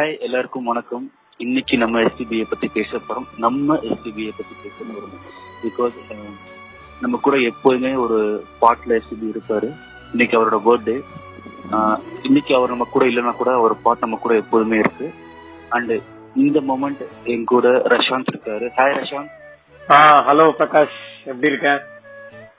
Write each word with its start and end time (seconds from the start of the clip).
Hi 0.00 0.20
எல்லாருக்கும் 0.20 0.64
வணக்கம். 0.64 1.12
இன்னைக்கு 1.36 1.76
நம்ம 1.76 2.00
எஸ்டிபிஐ 2.00 2.46
பத்தி 2.50 2.68
பேச 2.72 2.96
போறோம். 2.96 3.24
நம்ம 3.36 3.74
எஸ்டிபிஐ 3.74 4.30
பத்தி 4.36 4.54
பேச 4.62 4.84
போறோம். 4.90 5.16
பிகாஸ் 5.62 6.24
நம்ம 7.00 7.18
கூட 7.22 7.36
எப்போதுமே 7.36 7.94
ஒரு 7.94 8.44
பாட்ல 8.60 8.88
எஸ்டிபி 8.88 9.34
இருப்பாரு. 9.34 9.76
இன்னைக்கு 10.10 10.38
அவரோட 10.38 10.60
பர்த்டே 10.60 11.00
இன்னைக்கு 12.22 12.54
அவர் 12.54 12.68
நம்ம 12.68 12.88
கூட 12.90 13.04
இல்லைன்னா 13.04 13.36
கூட 13.36 13.54
அவர் 13.54 13.82
பாட் 13.82 13.98
நம்ம 14.00 14.18
கூட 14.22 14.34
எப்போதுமே 14.34 14.78
இருக்கு. 14.78 15.14
அண்ட் 15.68 15.92
இந்த 16.34 16.60
மொமெண்ட் 16.60 17.06
என் 17.24 17.44
கூட 17.44 17.68
ரஷாந்த் 17.68 18.32
இருக்காரு. 18.32 18.68
ஹாய் 18.76 18.96
ரஷாந்த். 19.00 19.30
ஹலோ 20.28 20.50
பிரகாஷ். 20.58 20.98
எப்படி 21.24 21.46
இருக்க? 21.46 21.86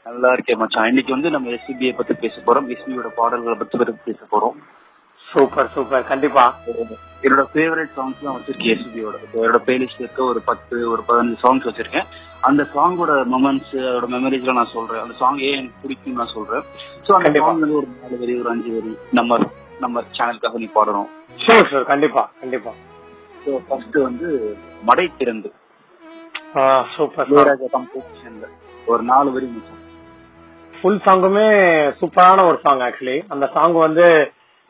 நல்லா 0.03 0.31
இருக்கேன் 0.33 0.57
மச்சான். 0.57 0.87
இன்னைக்கு 0.87 1.11
வந்து 1.11 1.29
நம்ம 1.29 1.49
எஸ்பிபிஐ 1.49 1.95
பத்தி 1.95 2.13
பேச 2.13 2.35
போறோம். 2.45 2.77
எஸ்பியோட 2.77 3.07
பாடல்களை 3.15 3.57
பத்தி 3.57 3.77
பத்தி 3.77 4.11
பேச 4.11 4.19
போறோம். 4.31 4.80
சூப்பர் 5.33 5.71
சூப்பர் 5.75 6.09
கண்டிப்பா. 6.11 6.43
என்னோட 7.25 7.43
ஃபேவரட் 7.51 7.91
சாங்ஸ் 7.97 8.23
தான் 8.25 8.35
வச்சிருக்கேன் 8.37 8.73
எஸ்பியோட 8.75 9.15
என்னோட 9.33 9.59
பிளேலிஸ்ட் 9.65 10.01
இருக்க 10.03 10.21
ஒரு 10.31 10.39
பத்து 10.49 10.75
ஒரு 10.93 11.01
பதினஞ்சு 11.09 11.37
சாங்ஸ் 11.43 11.67
வச்சிருக்கேன். 11.69 12.07
அந்த 12.47 12.61
சாங்கோட 12.75 13.13
மொமெண்ட்ஸ் 13.33 13.73
அதோட 13.89 14.07
மெமரிஸ்லாம் 14.15 14.59
நான் 14.59 14.75
சொல்றேன். 14.77 15.01
அந்த 15.03 15.15
சாங் 15.21 15.39
ஏன் 15.49 15.57
எனக்கு 15.59 15.81
பிடிக்கும் 15.83 16.19
நான் 16.21 16.35
சொல்றேன். 16.37 16.63
ஸோ 17.07 17.11
அந்த. 17.17 17.33
சாங் 17.39 17.61
வந்து 17.63 17.77
ஒரு 17.81 17.89
நாலு 18.01 18.17
வரி 18.21 18.35
ஒரு 18.41 18.49
அஞ்சு 18.53 18.71
வரி 18.77 18.93
நம்ம 19.19 19.37
நம்ம 19.83 20.03
சேனலுக்காக 20.17 20.59
நீ 20.63 20.69
பாடணும். 20.77 21.09
ஷூர் 21.43 21.69
ஷூர் 21.71 21.85
கண்டிப்பா 21.91 22.23
கண்டிப்பா. 22.41 22.73
ஸோ 23.43 23.51
ஃபர்ஸ்ட் 23.67 23.97
வந்து 24.07 24.27
மடை 24.89 25.07
திறந்து. 25.21 25.51
சூப்பர் 26.95 27.29
கம்போசிஷன்ல 27.75 28.47
ஒரு 28.91 29.01
நாலு 29.11 29.29
வரி 29.35 29.47
மச்சான் 29.53 29.79
ஃபுல் 30.73 31.01
சாங்குமே 31.05 31.47
சூப்பரான 31.99 32.45
ஒரு 32.49 32.57
சாங் 32.65 32.81
ஆக்சுவலி 32.85 33.17
அந்த 33.33 33.45
சாங் 33.55 33.75
வந்து 33.87 34.05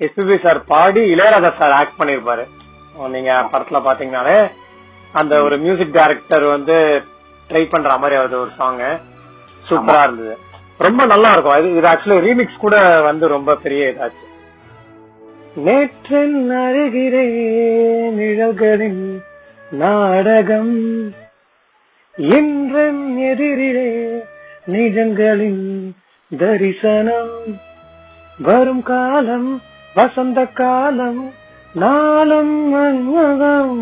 எஸ்பிபி 0.05 0.35
சார் 0.43 0.59
பாடி 0.65 1.01
இளையராஜா 1.13 1.51
சார் 1.57 1.71
ஆக்ட் 1.71 1.99
பண்ணிருப்பாரு 2.01 2.43
நீங்க 3.15 3.31
படத்துல 3.51 3.79
பாத்தீங்கன்னாலே 3.87 4.37
அந்த 5.11 5.43
ஒரு 5.43 5.57
மியூசிக் 5.57 5.97
டைரக்டர் 5.97 6.43
வந்து 6.43 6.75
ட்ரை 7.49 7.63
பண்ற 7.69 7.97
மாதிரி 7.97 8.21
அது 8.21 8.39
ஒரு 8.39 8.51
சாங் 8.57 8.81
சூப்பரா 9.69 10.01
இருந்தது. 10.03 10.35
ரொம்ப 10.77 11.05
நல்லா 11.05 11.29
இருக்கும். 11.31 11.57
இது 11.59 11.77
இது 11.77 11.89
ஆக்சுவலி 11.89 12.19
ரீமிக்ஸ் 12.27 12.61
கூட 12.65 12.75
வந்து 13.01 13.27
ரொம்ப 13.27 13.55
பெரிய 13.55 13.89
இதாச்சு. 13.91 14.25
நேற்றின் 15.65 16.37
அருகிறே 16.61 17.25
நிழல்களின் 18.19 19.03
நாடகம் 19.71 20.75
இன்றன் 22.17 23.03
எதிரிலே 23.31 23.89
நிஜங்களின் 24.75 25.65
தரிசனம் 26.31 27.35
வரும் 28.39 28.83
காலம் 28.83 29.61
வசந்த 29.95 30.45
காலம் 30.45 31.33
நாளும் 31.73 32.73
மன்மகம் 32.75 33.79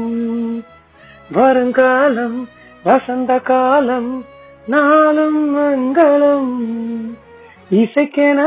வருங்காலம் 1.32 2.48
வசந்த 2.84 3.40
காலம் 3.40 4.26
நாளும் 4.66 5.58
மங்களம். 5.58 6.54
இசைக்கென 7.72 8.40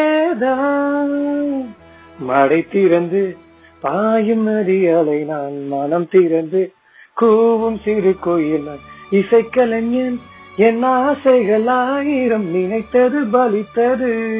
மடை 2.18 2.66
திறந்து 2.72 3.36
பாயும் 3.80 4.46
நதியலை 4.48 5.24
நான் 5.24 5.66
மனம் 5.66 6.08
திறந்து 6.08 6.72
கூவும் 7.20 7.78
சிறு 7.84 8.16
கோயில் 8.20 8.68
இசைக்கலைஞன் 9.10 10.18
என் 10.58 10.82
ஆசைகள் 10.82 11.66
ஆயிரம் 11.66 12.44
நினைத்தது 12.44 13.24
பலித்தது. 13.24 14.36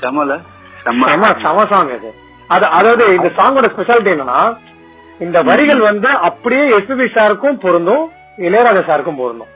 செமல 0.00 0.38
செம. 0.84 1.06
சாங் 1.70 2.00
அது 2.48 2.66
அதாவது 2.66 3.12
இந்த 3.12 3.32
சாங்கோட 3.36 3.64
ஸ்பெஷாலிட்டி 3.76 4.12
என்னன்னா 4.12 4.56
இந்த 5.18 5.42
வரிகள் 5.42 5.80
வந்து 5.80 6.08
அப்படியே 6.08 6.62
எஸ்பிபி 6.62 7.06
சாருக்கும் 7.14 7.60
பொருந்தும் 7.60 8.10
இளையராஜா 8.38 8.82
சாருக்கும் 8.82 9.16
பொருந்தும். 9.16 9.46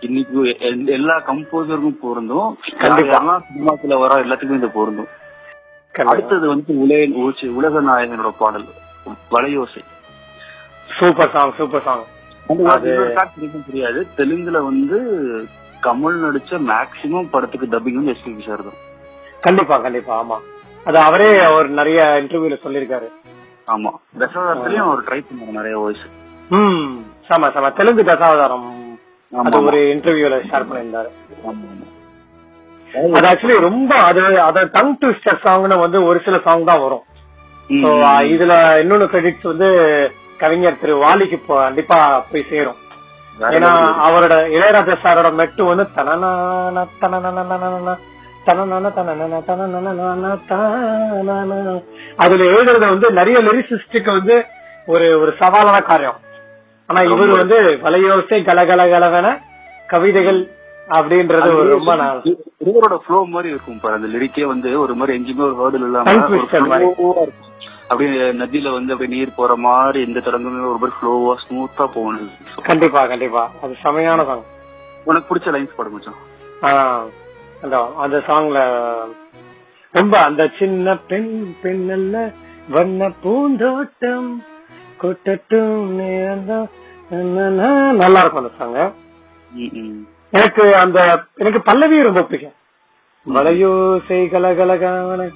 இன்னைக்கு 0.00 0.42
எல்- 0.42 0.86
எல்லா 0.86 1.22
கம்போசருக்கும் 1.26 1.98
பொருந்தும். 2.02 2.58
கண்டிப்பா. 2.78 3.42
சினிமாக்குள்ள 3.54 3.98
வர 3.98 4.24
எல்லாத்துக்கும் 4.24 4.56
இது 4.56 4.70
பொருந்தும். 4.70 5.08
அடுத்தது 6.04 6.48
வந்து 6.48 6.78
உலக 6.78 7.06
உலக- 7.14 7.50
உலக 7.50 7.80
நாயகனோட 7.82 8.32
பாடல் 8.38 8.64
வளையோசை 9.30 9.82
சூப்பர் 10.98 11.30
சாங் 11.34 11.52
சூப்பர் 11.58 11.82
சாங் 11.82 12.04
தெரியாது. 12.50 14.00
தெலுங்குல 14.18 14.58
வந்து 14.64 14.98
கமல் 15.82 16.16
நடிச்ச 16.22 16.52
மேக்சிமம் 16.70 17.30
படத்துக்கு 17.30 17.66
டப்பிங் 17.66 17.98
வந்து 17.98 18.14
எஸ்பிபி 18.14 18.42
சார் 18.46 18.64
தான். 18.64 18.78
கண்டிப்பா 19.40 19.76
கண்டிப்பா 19.78 20.14
ஆமா. 20.20 20.38
அது 20.86 20.98
அவரே 21.00 21.30
அவர் 21.46 21.68
நிறைய 21.78 22.00
இன்டர்வியூல 22.22 22.56
சொல்லிருக்காரு 22.64 23.08
ஆமா. 23.68 23.90
தசாவதாரத்துலயும் 24.20 24.86
அவர் 24.86 25.06
ட்ரை 25.08 25.20
பண்ணாரு 25.22 25.56
நிறைய 25.58 25.76
வாய்ஸ் 25.78 26.04
ம் 26.50 26.94
செம 27.28 27.50
செம. 27.54 27.70
தெலுங்கு 27.78 28.04
தசாவதாரம் 28.04 28.68
அது 29.32 29.58
ஒரு 29.62 29.80
இன்டர்வியூல 29.92 30.36
ஷேர் 30.48 30.68
பண்ணியிருந்தாரு. 30.68 31.10
அது 33.10 33.26
ஆக்சுவலி 33.28 33.56
ரொம்ப 33.66 33.92
அது 34.06 34.20
அத 34.46 34.64
டங் 34.72 34.94
ட்விஸ்டர் 35.00 35.42
சாங்னு 35.44 35.76
வந்து 35.82 35.98
ஒரு 36.06 36.20
சில 36.24 36.38
சாங் 36.46 36.68
தான் 36.70 36.82
வரும். 36.84 37.04
இதுல 38.30 38.52
இன்னொன்னு 38.80 39.06
கிரெடிட்ஸ் 39.12 39.50
வந்து 39.50 39.68
கவிஞர் 40.42 40.80
திரு 40.82 40.94
வாலிக்கு 41.04 41.38
கண்டிப்பா 41.46 41.98
போய் 42.30 42.48
சேரும். 42.52 42.78
ஏன்னா 43.56 43.70
அவரோட 44.06 44.34
இளையராஜா 44.54 44.94
சாரோட 45.02 45.28
மெட்டு 45.40 45.62
வந்து 45.70 45.84
தனனனனன 45.96 46.86
தானன. 47.02 47.96
அதுல 52.24 52.44
எழுதுறது 52.52 52.86
வந்து 52.94 53.08
நிறைய 53.18 53.38
லிரிசிஸ்டுக்கு 53.48 54.10
வந்து 54.18 54.36
ஒரு 54.92 55.06
ஒரு 55.22 55.32
சவாலான 55.40 55.78
காரியம். 55.90 56.18
ஆனா 56.88 57.00
இவர் 57.10 57.40
வந்து 57.42 57.58
வலையோசை 57.84 58.38
கலகல 58.48 58.86
கலவென 58.94 59.28
கவிதைகள் 59.92 60.40
அப்படின்றது 60.98 61.48
ஒரு 61.58 61.68
ரொம்ப 61.76 61.92
இவரோட 62.68 62.96
ஃப்ளோ 63.04 63.18
மாதிரி 63.34 63.48
இருக்கும் 63.54 63.80
அந்த 63.96 64.08
லிரிக்கே 64.14 64.44
வந்து 64.54 64.70
ஒரு 64.84 64.94
மாதிரி 65.00 65.12
எங்கேயுமே 65.18 65.44
ஒரு 65.48 65.56
வேர்டு 65.60 65.86
இல்லாம 65.88 66.06
அப்படியே 67.90 68.32
நதியில 68.32 68.72
வந்து 68.72 68.92
அப்படியே 68.92 69.16
நீர் 69.16 69.34
போற 69.36 69.56
மாதிரி 69.56 70.00
எந்த 70.06 70.20
தொடங்குமே 70.20 70.60
ஒரு 70.70 70.78
மாதிரி 70.78 70.96
ஃப்ளோவா 70.98 71.34
ஸ்மூத்தா 71.44 71.84
போகணும் 71.94 72.30
கண்டிப்பா 72.62 73.06
கண்டிப்பா. 73.06 73.50
அது 73.62 73.76
செமையான 73.84 74.24
சாங் 74.26 74.44
உனக்கு 75.04 75.34
பிடிச்ச 75.34 75.48
லைன்ஸ் 75.54 75.76
பாடு 75.76 75.90
மச்சான். 75.90 77.10
அந்த 77.62 77.92
அந்த 77.96 78.16
சாங்ல 78.18 78.58
ரொம்ப 79.94 80.18
அந்த 80.18 80.50
சின்ன 80.58 80.96
பெண் 80.96 81.54
பெண் 81.62 81.90
அல்ல 81.90 82.16
வண்ண 82.68 83.12
பூந்தோட்டம் 83.22 84.42
கொட்டட்டும். 85.02 85.86
நல்லா 87.96 88.20
இருக்கும் 88.20 88.44
அந்த 88.44 88.52
சாங் 88.58 88.92
ம், 89.52 89.70
ம். 89.72 90.06
எனக்கு 90.30 90.76
அந்த 90.76 90.98
எனக்கு 91.36 91.60
பல்லவி 91.62 92.02
ரொம்ப 92.02 92.22
பிடிக்கும். 92.22 92.56
வளையோசை 93.26 94.20
கலகலகான 94.28 95.30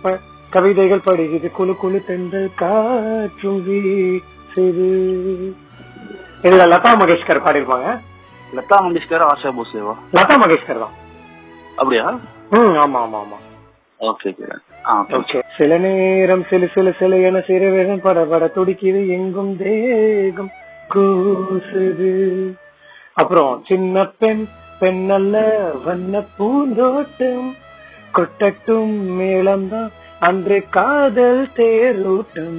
கவிதைகள் 0.55 1.07
படிக்குது. 1.07 1.51
குழு 1.51 1.77
குழு 1.77 2.05
தென்றல் 2.07 2.51
காற்றும் 2.55 3.61
வீசுது. 3.67 4.89
இதுல 6.43 6.65
லதா 6.73 6.91
மங்கேஷ்கர் 7.01 7.45
பாடியிருப்பாங்க. 7.45 7.89
லதா 8.53 8.77
மங்கேஷ்கர் 8.83 9.27
ஆஷா 9.33 9.51
போஸ்லேவா? 9.59 9.95
லதா 10.13 10.37
மங்கேஷ்கர் 10.43 10.79
தான். 10.79 10.95
அப்படியா? 11.77 12.07
ம் 12.51 12.77
ஆமா 12.85 13.01
ஆமா 13.01 13.21
ஆமா. 13.25 13.39
சில 15.59 15.79
நேரம் 15.79 16.45
சிலு 16.51 16.69
சிலு 16.75 16.93
சிலு 16.99 17.23
என 17.23 17.41
சிறு 17.41 17.71
வேகம் 17.71 18.01
படபட 18.01 18.51
துடிக்குது. 18.57 19.09
எங்கும் 19.09 19.57
தேகம் 19.57 20.51
கூசுது. 20.95 22.13
அப்புறம் 23.13 23.65
சின்ன 23.67 24.05
பெண் 24.05 24.47
பெண் 24.79 25.11
அல்ல 25.11 25.45
வண்ண 25.85 26.25
பூந்தோட்டம். 26.37 27.55
கொட்டட்டும் 28.15 28.95
மேளம்தான் 29.21 29.91
அன்று 30.29 30.59
காதல் 30.77 31.43
தேரோட்டம். 31.57 32.57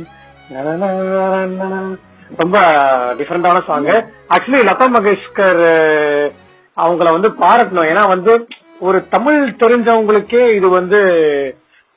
ரொம்ப 2.41 2.57
டிஃபரெண்டான 3.17 3.59
சாங் 3.67 3.89
ஆக்சுவலி 4.35 4.61
லதா 4.69 4.85
மங்கேஷ்கர் 4.95 5.63
அவங்கள 6.77 7.07
வந்து 7.15 7.29
பாராட்டணும். 7.43 7.89
ஏன்னா 7.91 8.03
வந்து 8.13 8.33
ஒரு 8.87 8.99
தமிழ் 9.15 9.39
தெரிஞ்சவங்களுக்கே 9.63 10.41
இது 10.55 10.69
வந்து 10.69 10.99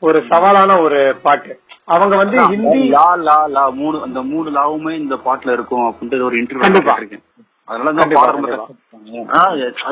ஒரு 0.03 0.19
சவாலான 0.31 0.81
ஒரு 0.87 1.01
பாட்டு. 1.23 1.55
அவங்க 1.95 2.15
வந்து 2.17 2.39
ஹிந்தி 2.53 2.83
லா 2.97 3.09
லா 3.29 3.39
லா 3.57 3.65
மூணு 3.81 3.97
அந்த 4.07 4.21
மூணு 4.33 4.49
லாவுமே 4.59 4.93
இந்த 5.03 5.17
பாட்டுல 5.27 5.57
இருக்கும் 5.57 5.87
அப்படின்ட்டு 5.91 6.27
ஒரு 6.29 6.37
இன்டர்வியூ. 6.43 6.97
இருக்கேன் 6.97 7.25
அது 7.69 7.79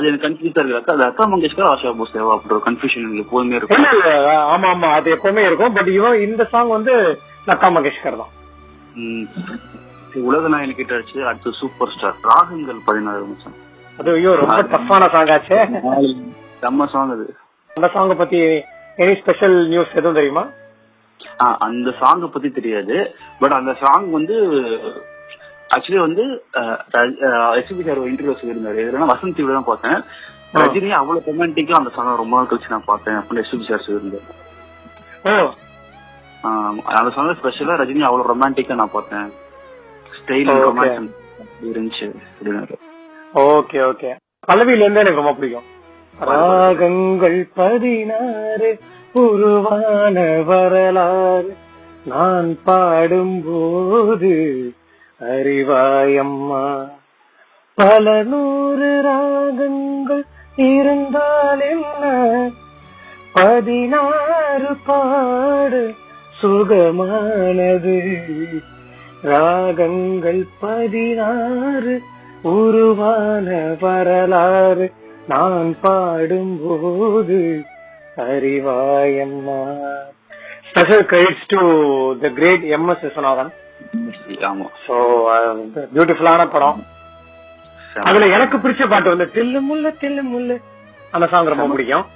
எனக்கு 0.09 0.25
கன்ஃபியூஸா 0.27 0.63
இருக்கு. 0.63 0.93
அது 0.93 1.03
லதா 1.03 1.25
மங்கேஷ்கர் 1.33 1.71
ஆஷா 1.73 1.91
போஸ்லேவா 1.99 2.35
அப்படின்ற 2.37 2.59
கன்ஃபியூஷன் 2.69 3.07
எப்போதுமே 3.23 3.57
இருக்கும். 3.57 3.87
ஆமா 4.55 4.69
ஆமா. 4.75 4.89
அது 4.99 5.09
எப்பவுமே 5.17 5.43
இருக்கும். 5.47 5.73
பட் 5.73 5.89
இவன் 5.89 6.21
இந்த 6.21 6.45
சாங் 6.45 6.69
வந்து 6.69 6.95
லதா 7.49 7.69
மங்கேஷ்கர் 7.77 8.21
தான். 8.23 8.33
உலக 10.29 10.49
நாயகன் 10.49 10.75
கிட்ட 10.75 10.95
அடிச்சு 10.95 11.19
அடுத்து 11.25 11.51
சூப்பர் 11.53 11.93
ஸ்டார் 11.95 12.21
ராகங்கள் 12.23 12.79
பதினாறு 12.85 13.21
நிமிஷம். 13.21 13.57
அது 13.99 14.11
ஐயோ 14.13 14.35
ரொம்ப 14.35 14.57
டஃப்பான 14.75 15.09
சாங் 15.15 15.33
ஆச்சே. 15.37 15.59
செம்ம 16.63 16.87
சாங் 16.87 17.11
அது. 17.11 17.27
அந்த 17.71 17.89
சாங்க 17.95 18.15
பத்தி 18.15 18.39
எனி 19.03 19.21
ஸ்பெஷல் 19.21 19.69
நியூஸ் 19.69 19.93
எதுவும் 19.95 20.15
தெரியுமா? 20.15 20.45
ஆ, 21.43 21.47
அந்த 21.59 21.91
சாங்கை 22.01 22.27
பத்தி 22.27 22.51
தெரியாது. 22.51 22.97
பட் 23.39 23.53
அந்த 23.53 23.73
சாங் 23.81 24.11
வந்து 24.11 24.37
ஆக்சுவலி 25.75 26.01
வந்து 26.07 26.25
எஸ்பி 27.59 27.83
சார் 27.87 28.01
இன்டர்வியூ 28.09 28.35
சொல்லியிருந்தாரு. 28.41 28.81
எதுனா 28.89 29.11
வசந்த் 29.13 29.37
டிவில 29.37 29.57
தான் 29.59 29.71
பார்த்தேன். 29.71 29.99
ரஜினி 30.63 30.91
அவ்வளவு 30.99 31.27
ரொமான்டிக்கா 31.29 31.79
அந்த 31.79 31.91
சாங் 31.95 32.21
ரொம்ப 32.21 32.35
நாள் 32.37 32.51
கழிச்சு 32.51 32.75
நான் 32.75 32.91
பார்த்தேன் 32.91 33.17
அப்படின்னு 33.21 33.45
எஸ்பி 33.45 33.69
சார் 33.71 33.87
சொல்லியிருந்தாரு. 33.87 34.27
அந்த 36.99 37.11
சாங் 37.17 37.37
ஸ்பெஷலா 37.41 37.77
ரஜினி 37.83 38.03
அவ்வளவு 38.09 38.31
ரொமான்டிக்கா 38.33 38.75
நான் 38.81 38.97
பார்த்தேன். 38.97 39.29
ஸ்டைல் 40.19 40.51
இருந்துச்சு 41.71 42.07
அப்படின்னாரு. 42.33 42.77
ஓகே 43.49 43.79
ஓகே 43.91 44.11
பல்லவியில 44.49 44.85
இருந்து 44.85 45.03
எனக்கு 45.05 45.23
ரொம்ப 45.23 45.35
பிடிக்கும். 45.39 45.67
ராகங்கள் 46.31 47.39
பதினாறு 47.59 48.71
உருவான 49.23 50.17
வரலாறு. 50.51 51.51
நான் 52.13 52.51
பாடும்போது 52.67 54.33
அறிவாயம்மா. 55.21 56.89
பல 57.75 58.23
நூறு 58.23 59.03
ராகங்கள் 59.03 60.25
இருந்தால் 60.57 61.61
என்ன? 61.61 62.51
பதினாறு 63.33 64.77
பாடு 64.87 65.95
சுகமானது. 66.43 68.17
ராகங்கள் 69.23 70.47
பதினாறு 70.61 72.03
உருவான 72.43 73.77
வரலாறு 73.81 74.93
நான் 75.29 75.77
பாடும்போது 75.81 77.63
அறிவாயம்மா. 78.17 79.77
Special 80.71 81.07
credits 81.07 81.47
to 81.47 81.61
the 82.21 82.29
great 82.29 82.63
M 82.63 82.89
S 82.89 83.05
Viswanathan 83.05 83.53
ஆமா. 84.29 84.69
ஸோ 84.89 84.93
பியூட்டிஃபுல்லான 85.95 86.51
படம். 86.51 86.85
அதுல 88.03 88.27
எனக்கு 88.27 88.57
பிடிச்ச 88.57 88.89
பாட்டு 88.89 89.17
வந்து 89.17 89.31
தில்லு 89.35 89.61
முள்ளு 89.73 89.95
தில்லு 90.01 90.21
முள்ளு 90.35 90.61
அந்த 91.11 91.27
சாங் 91.27 91.45
ரொம்ப 91.45 91.67
பிடிக்கும். 91.67 92.07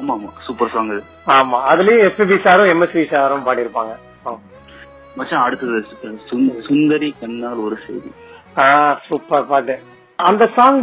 ஆமா 0.00 0.12
ஆமா. 0.12 0.30
சூப்பர் 0.46 0.68
சாங் 0.68 0.90
ஆமா 1.26 1.56
அதுலயும் 1.56 2.10
எஸ்பிபி 2.10 2.46
சாரும் 2.46 2.66
எம்எஸ்வி 2.66 3.10
சாரும் 3.10 3.46
பாடியிருப்பாங்க. 3.46 3.96
மச்சான் 5.16 5.42
அடுத்தது 5.42 5.86
சுந்த- 6.30 6.66
சுந்தரி 6.66 7.14
கண்ணால் 7.20 7.54
ஒரு 7.54 7.78
செய்தி. 7.86 8.12
சூப்பர் 9.08 9.46
பாட்டு. 9.46 9.78
அந்த 10.16 10.48
சாங் 10.56 10.82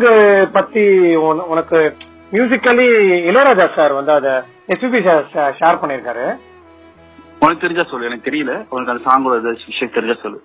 பத்தி 0.51 1.15
உன- 1.15 1.43
உனக்கு 1.43 1.95
மியூசிக்கலி 2.31 2.85
இளையராஜா 3.27 3.75
சார் 3.75 3.93
வந்து 3.93 4.11
அத 4.11 4.43
எஸ்பிபி 4.67 5.23
சார் 5.33 5.55
ஷேர் 5.59 5.83
பண்ணிருக்காரு 5.83 6.35
உனக்கு 7.39 7.67
தெரிஞ்சா 7.67 7.91
சொல்லு 7.91 8.05
எனக்கு 8.05 8.31
தெரியல. 8.31 8.65
உனக்கு 8.69 8.91
அந்த 8.91 9.29
சாங்கோட 9.31 9.41
விஷயம் 9.41 9.93
தெரிஞ்சா 9.93 10.21
சொல்லு. 10.21 10.43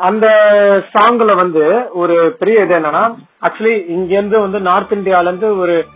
அந்த- 0.00 0.84
சாங்ல 0.92 1.36
வந்து 1.36 1.88
ஒரு 1.92 2.36
பெரிய 2.38 2.64
இது 2.64 2.78
என்னன்னா 2.78 3.14
ஆக்சுவலி 3.42 3.86
இங்க 3.86 4.12
இருந்து 4.12 4.40
வந்து 4.40 4.60
நார்த் 4.60 4.92
இந்தியால 4.92 5.22
இருந்து 5.22 5.58
ஒரு 5.58 5.86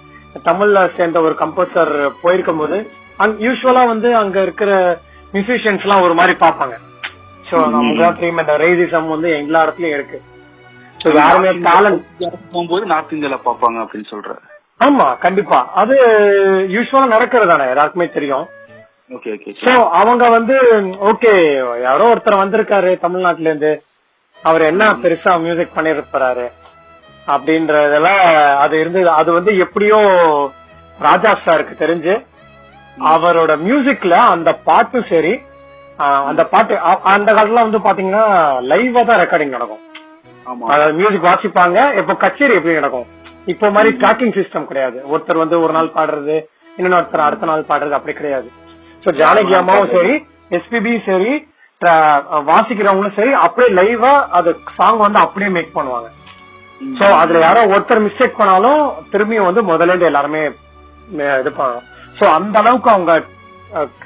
தமிழ்ல 0.45 0.97
சேர்ந்த 0.97 1.21
ஒரு 1.21 1.37
கம்போசர் 1.41 2.13
போயிருக்கும் 2.23 2.59
போது 2.59 2.91
யூஸ்வலா 3.19 3.87
வந்து 3.87 4.17
அங்க 4.17 4.43
இருக்கிற 4.43 4.99
மியூசிஷியன்ஸ் 5.33 5.81
எல்லாம் 5.81 6.03
ஒரு 6.03 6.15
மாதிரி 6.15 6.37
பார்ப்பாங்க. 6.41 6.73
சோ 7.51 7.71
நமக்கு 7.71 8.27
இந்த 8.27 8.59
ரேசிசம் 8.59 9.09
வந்து 9.09 9.31
எல்லா 9.31 9.67
இடத்துலயும் 9.67 9.95
இருக்கு. 9.95 10.23
சோ 11.05 11.15
யாருமே 11.15 11.49
டேலண்ட் 11.49 12.03
போகும்போது 12.53 12.87
நார்த் 12.87 13.13
இந்தியால 13.13 13.39
பாப்பாங்க 13.45 13.87
அப்படின்னு 13.87 14.05
சொல்ற. 14.11 14.37
ஆமா 14.85 15.19
கண்டிப்பா. 15.19 15.71
அது 15.75 15.95
யூஸ்வலா 16.69 17.07
நடக்கிறது 17.07 17.57
தானே 17.57 17.69
எல்லாருக்குமே 17.69 18.09
தெரியும். 18.09 18.47
சோ 19.63 19.73
அவங்க 20.01 20.25
வந்து 20.37 20.57
ஓகே 21.11 21.33
யாரோ 21.87 22.05
ஒருத்தர் 22.13 22.43
வந்திருக்காரு 22.43 22.91
தமிழ்நாட்டுல 23.05 23.51
இருந்து 23.51 23.73
அவர் 24.37 24.63
என்ன 24.71 24.85
பெருசா 25.03 25.33
மியூசிக் 25.45 25.77
பண்ணிருப்பாரு 25.77 26.47
அப்படின்றதெல்லாம் 27.35 28.23
அது 28.63 28.75
இருந்து 28.83 29.01
அது 29.21 29.31
வந்து 29.39 29.53
எப்படியோ 29.65 29.99
ராஜா 31.07 31.33
சாருக்கு 31.47 31.75
தெரிஞ்சு 31.83 32.15
அவரோட 33.13 33.53
மியூசிக்ல 33.67 34.15
அந்த 34.35 34.51
பாட்டும் 34.69 35.09
சரி 35.13 35.35
அந்த 36.31 36.43
பாட்டு 36.53 36.75
அந்த 37.15 37.29
காலத்துல 37.37 37.65
வந்து 37.67 37.81
பாத்தீங்கன்னா 37.87 38.25
லைவா 38.71 39.03
தான் 39.11 39.21
ரெக்கார்டிங் 39.23 39.57
நடக்கும். 39.57 39.83
அதாவது 40.73 40.97
மியூசிக் 41.01 41.29
வாசிப்பாங்க 41.29 41.79
இப்போ 42.01 42.15
கச்சேரி 42.25 42.57
எப்படி 42.59 42.79
நடக்கும்? 42.81 43.07
இப்போ 43.53 43.67
மாதிரி 43.77 43.91
ட்ராக்கிங் 44.01 44.35
சிஸ்டம் 44.39 44.69
கிடையாது. 44.71 44.99
ஒருத்தர் 45.13 45.43
வந்து 45.45 45.57
ஒரு 45.65 45.73
நாள் 45.77 45.95
பாடுறது 45.99 46.37
இன்னொருத்தர் 46.81 47.27
அடுத்த 47.29 47.49
நாள் 47.51 47.71
பாடுறது 47.71 47.97
அப்படி 47.99 48.15
கிடையாது. 48.19 48.49
சோ 49.05 49.11
ஜானகி 49.21 49.55
அம்மாவும் 49.61 49.93
சரி 49.97 50.15
எஸ்பிபி 50.57 50.93
சரி 51.11 51.33
வாசிக்கிறவங்களும் 52.51 53.17
சரி 53.19 53.33
அப்படியே 53.45 53.71
லைவா 53.79 54.13
அது 54.39 54.51
சாங் 54.77 55.01
வந்து 55.05 55.19
அப்படியே 55.25 55.51
மேக் 55.57 55.77
பண்ணுவாங்க. 55.79 56.09
சோ 56.99 57.07
அதுல 57.23 57.41
யாரோ 57.47 57.63
ஒருத்தர் 57.73 58.05
மிஸ்டேக் 58.07 58.39
பண்ணாலும் 58.41 58.83
திரும்பியும் 59.13 59.49
வந்து 59.49 59.63
முதல்ல 59.71 59.93
இருந்து 59.93 60.11
எல்லாருமே 60.11 60.43
இது 61.41 61.51
பண்ணணும். 61.59 61.87
சோ 62.19 62.25
அந்த 62.37 62.57
அளவுக்கு 62.63 62.91
அவங்க 62.95 63.13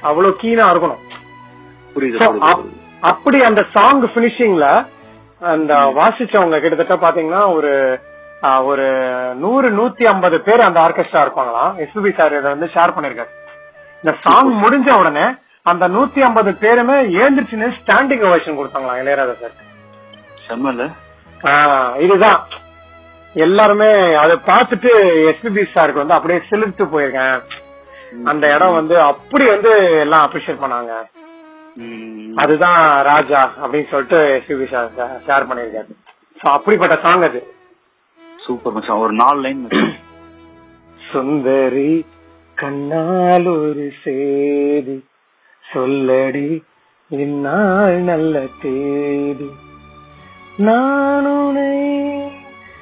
அவ்வளவு 0.09 0.39
கீனா 0.41 0.65
இருக்கணும். 0.73 1.03
அப்படி 3.11 3.37
அந்த 3.49 3.61
சாங் 3.75 4.03
பினிஷிங்ல 4.15 4.67
அந்த 5.53 5.73
வாசிச்சவங்க 5.99 6.59
கிட்டத்தட்ட 6.61 6.95
பாத்தீங்கன்னா 7.05 7.41
ஒரு 7.57 7.73
ஒரு 8.69 8.85
நூறு 9.43 9.67
நூத்தி 9.77 10.03
ஐம்பது 10.11 10.37
பேர் 10.47 10.67
அந்த 10.67 10.79
ஆர்கெஸ்ட்ரா 10.85 11.21
இருப்பாங்களாம். 11.25 11.71
எஸ்பிபி 11.83 12.11
சார் 12.19 12.35
இதை 12.39 12.49
வந்து 12.53 12.67
ஷேர் 12.75 12.95
பண்ணிருக்காரு. 12.95 13.31
இந்த 14.03 14.11
சாங் 14.25 14.51
முடிஞ்ச 14.63 14.89
உடனே 15.01 15.25
அந்த 15.71 15.85
நூத்தி 15.95 16.19
ஐம்பது 16.27 16.51
பேருமே 16.63 16.97
ஏந்திரிச்சுன்னு 17.21 17.67
ஸ்டாண்டிங் 17.77 18.25
ஓவேஷன் 18.29 18.57
கொடுத்தாங்களாம் 18.59 19.01
இளையராஜா 19.01 19.35
சார் 19.41 19.55
செம்மல்ல? 20.47 20.83
இதுதான். 22.05 22.41
எல்லாருமே 23.35 23.89
அதை 24.21 24.35
பார்த்துட்டு 24.49 24.91
எஸ்பிபி 25.31 25.63
சாருக்கு 25.73 26.03
வந்து 26.03 26.17
அப்படியே 26.17 26.39
சிலிர்த்து 26.49 26.85
போயிருக்கேன். 26.93 27.39
அந்த 28.31 28.45
இடம் 28.55 28.77
வந்து 28.79 28.95
அப்படி 29.11 29.45
வந்து 29.53 29.71
எல்லாம் 30.03 30.25
அப்ரிஷியேட் 30.25 30.63
பண்ணாங்க. 30.63 30.93
அதுதான் 32.43 32.79
ராஜா 33.09 33.41
அப்படின்னு 33.61 33.91
சொல்லிட்டு 33.91 34.19
எஸ்பிபி 34.37 34.67
சார் 34.73 34.89
ஷேர் 35.27 35.47
பண்ணிருக்காரு 35.49 35.89
சோ 36.39 36.45
அப்படிப்பட்ட 36.57 36.95
சாங் 37.05 37.25
அது. 37.29 37.41
சூப்பர் 38.45 38.75
மச்சான். 38.75 39.03
ஒரு 39.05 39.13
நாலு 39.21 39.39
லைன் 39.45 39.63
சுந்தரி 41.11 41.91
கண்ணால் 42.61 43.45
ஒரு 43.45 43.91
சேதி. 44.03 45.03
சொல்லடி 45.73 46.63
இந்நாள் 47.09 47.99
நல்ல 47.99 48.45
தேதி. 48.61 49.49
நானுனை 50.57 52.29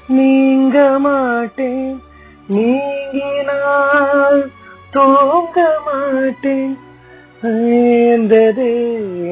நீங்க 0.08 1.00
மாட்டேன் 1.00 2.02
நீங்கினால் 2.50 4.52
தூங்க 4.92 5.80
மாட்டேன். 5.86 6.78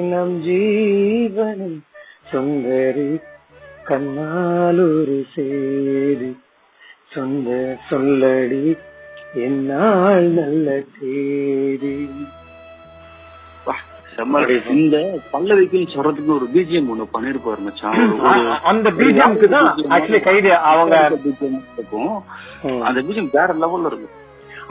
நம் 0.10 0.44
ஜீவனம் 0.44 1.80
சுந்தரி 2.32 3.20
கண்ணால் 3.84 4.80
ஒரு 4.80 5.26
சேதி. 5.36 6.38
சொந்த 7.14 7.78
சொல்லடி 7.90 8.78
என்னால் 9.42 10.28
நல்ல 10.36 10.68
செம்மல் 14.16 14.50
இந்த 14.74 14.98
பல்லவிக்கும் 15.32 15.94
சொல்றதுக்கு 15.94 16.32
ஒரு 16.36 16.48
பிஜிஎம் 16.54 16.90
ஒண்ணு 16.94 17.06
பண்ணிருப்பாரு 17.14 17.62
மச்சான். 17.68 17.96
அந்த 18.72 18.88
பிஜிஎம்க்கு 19.00 19.48
தான் 19.54 19.68
ஆக்சுவலி 19.96 20.20
கைது 20.28 20.52
அவங்க 20.72 20.96
இருக்கும். 21.08 21.56
அந்த 22.88 23.00
பிஜிஎம் 23.08 23.32
வேற 23.38 23.50
லெவல்ல 23.64 23.90
இருக்கும் 23.92 24.20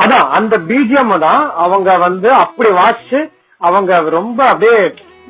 அதான் 0.02 0.28
அந்த 0.38 0.54
பிஜிஎம் 0.68 1.14
தான் 1.24 1.42
அவங்க 1.64 1.90
வந்து 2.04 2.28
அப்படி 2.44 2.70
வாசிச்சு 2.78 3.20
அவங்க 3.60 3.98
ரொம்ப 4.18 4.40
அப்படியே 4.52 4.78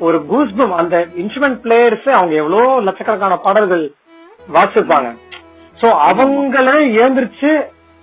ஒரு 0.01 0.19
கூஸ்பம் 0.29 0.75
அந்த 0.81 0.95
இன்ஸ்ட்ருமெண்ட் 1.23 1.63
பிளேயர்ஸ் 1.65 2.09
அவங்க 2.15 2.35
எவ்வளவு 2.43 2.85
லட்சக்கணக்கான 2.87 3.39
பாடல்கள் 3.47 3.85
வாசிச்சிருப்பாங்க 4.49 5.11
சோ 5.79 5.89
அவங்களே 6.09 6.77
ஏந்திரிச்சு 7.03 7.53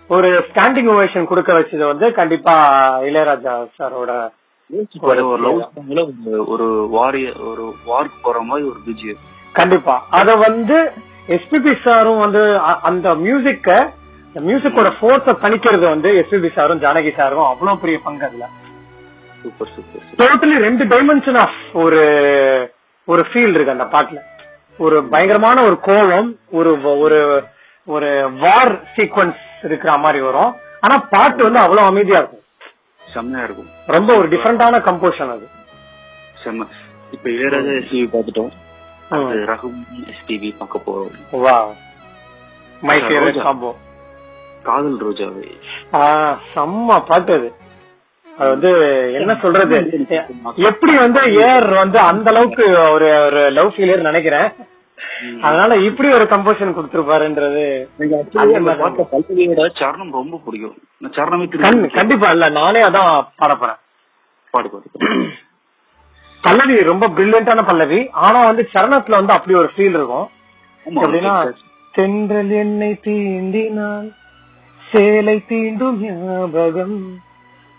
ஒரு 0.10 0.28
ஸ்டாண்டிங் 0.39 0.89
ஓவேஷன் 0.89 1.25
கொடுக்க 1.25 1.54
வச்சது 1.54 1.86
வந்து 1.86 2.12
கண்டிப்பா 2.12 2.54
இளையராஜா 3.01 3.68
சாரோட 3.80 4.12
ஒரு 5.01 5.28
ஒரு 5.28 5.42
லவ் 5.42 5.60
சாங்ல 5.68 6.01
ஒரு- 6.01 6.46
ஒரு 6.48 6.88
வாரிய 6.92 7.34
ஒரு 7.48 7.74
வார்க்கு 7.86 8.18
போற 8.22 8.39
மாதிரி 8.39 8.68
ஒரு 8.68 8.80
பிஜிஎம் 8.88 9.24
கண்டிப்பா. 9.54 10.06
அத 10.10 10.36
வந்து 10.36 10.78
எஸ்பிபி 11.28 11.84
சாரும் 11.84 12.20
வந்து 12.20 12.42
அந்த 12.82 13.16
மியூசிக்க 13.16 13.70
மியூசிக்கோட 14.36 14.92
ஃபோர்ஸ 15.00 15.36
தணிக்கிறது 15.42 15.86
வந்து 15.89 16.10
எஸ்பிபி 16.12 16.54
சாரும் 16.54 16.82
ஜானகி 16.82 17.16
சாரும் 17.16 17.46
அவ்வளவு 17.46 17.80
பெரிய 17.80 18.00
பங்கு 18.04 18.25
அதுல. 18.25 18.46
சூப்பர் 19.44 19.70
சூப்பர் 19.75 20.18
டோட்டலி 20.20 20.58
ரெண்டு 20.60 20.86
டைமென்ஷன் 20.86 21.39
ஆஃப் 21.39 21.60
ஒரு 21.74 22.01
ஒரு 23.08 23.25
ஃபீல் 23.30 23.54
இருக்கு 23.54 23.72
அந்த 23.72 23.88
பாட்டுல. 23.92 24.20
ஒரு 24.78 25.04
பயங்கரமான 25.06 25.62
ஒரு 25.66 25.80
கோலம் 25.80 26.30
ஒரு 26.51 26.72
ஒரு 27.00 27.20
ஒரு 27.89 28.31
வார் 28.31 28.84
சீக்வன்ஸ் 28.96 29.39
இருக்கிற 29.63 29.98
மாதிரி 29.98 30.19
வரும். 30.19 30.55
ஆனா 30.81 30.98
பாட்டு 31.10 31.43
வந்து 31.43 31.60
அவ்வளவு 31.60 31.88
அமைதியா 31.88 32.15
இருக்கும். 32.17 32.43
செம்மையா 33.13 33.46
இருக்கும். 33.46 33.69
ரொம்ப 33.88 34.17
ஒரு 34.17 34.27
டிஃபரெண்டான 34.27 34.79
கம்போஷன் 34.79 35.31
அது. 35.31 35.48
செம்ம. 36.43 36.67
இப்ப 37.12 37.29
இளையராஜா 37.29 37.72
எஸ்டிவி 37.79 38.10
பார்த்துட்டோம். 38.13 38.51
ம். 39.10 39.13
அது 39.13 39.36
ரகுமான் 39.36 40.13
எஸ்டிவி 40.13 40.58
பார்க்க 40.58 40.81
போறோம். 40.86 41.12
வா 41.31 41.67
மை 42.81 42.98
ஃபேவரட். 42.98 43.41
காம்போ 43.41 43.75
காதல் 44.63 45.00
ரோஜாவே. 45.05 45.50
செம்ம 46.55 47.00
பாட்டு 47.08 47.34
அது. 47.34 47.53
அது 48.38 48.50
வந்து 48.50 48.69
என்ன 49.13 49.38
சொல்றது? 49.41 50.05
எப்படி 50.55 50.93
வந்து 50.96 51.34
ஏர் 51.34 51.69
வந்து 51.74 52.00
அந்த 52.00 52.31
அளவுக்கு 52.31 52.69
ஒரு 52.91 53.25
ஒரு 53.25 53.51
லவ் 53.51 53.74
ஃபீலியர் 53.77 54.01
நினைக்கிறேன். 54.01 54.51
அதனால 55.46 55.72
இப்படி 55.88 56.08
ஒரு 56.18 56.25
கம்போஷன் 56.34 56.75
கொடுத்திருப்பாருன்றது 56.77 57.63
பல்லவியோட 59.12 59.68
சரணம் 59.79 60.18
ரொம்ப 60.20 60.39
பிடிக்கும். 60.46 60.77
சரணமே 61.18 61.89
கண்டிப்பா 62.00 62.29
இல்ல 62.36 62.48
நானே 62.60 62.82
அதான் 62.88 63.12
பாட 63.41 63.51
போறேன் 63.62 63.79
பாடு. 64.53 64.68
பல்லவி 66.44 66.75
ரொம்ப 66.91 67.06
பிரில்லியண்டான 67.15 67.63
பல்லவி. 67.70 68.00
ஆனா 68.25 68.39
வந்து 68.50 68.63
சரணத்துல 68.74 69.20
வந்து 69.20 69.36
அப்படி 69.38 69.58
ஒரு 69.62 69.70
ஃபீல் 69.74 69.98
இருக்கும். 70.00 70.27
தென்றல் 71.94 72.53
என்னை 72.63 72.91
தீண்டினால் 73.06 74.08
சேலை 74.91 75.38
தீண்டும் 75.50 76.00
ஞாபகம். 76.06 77.00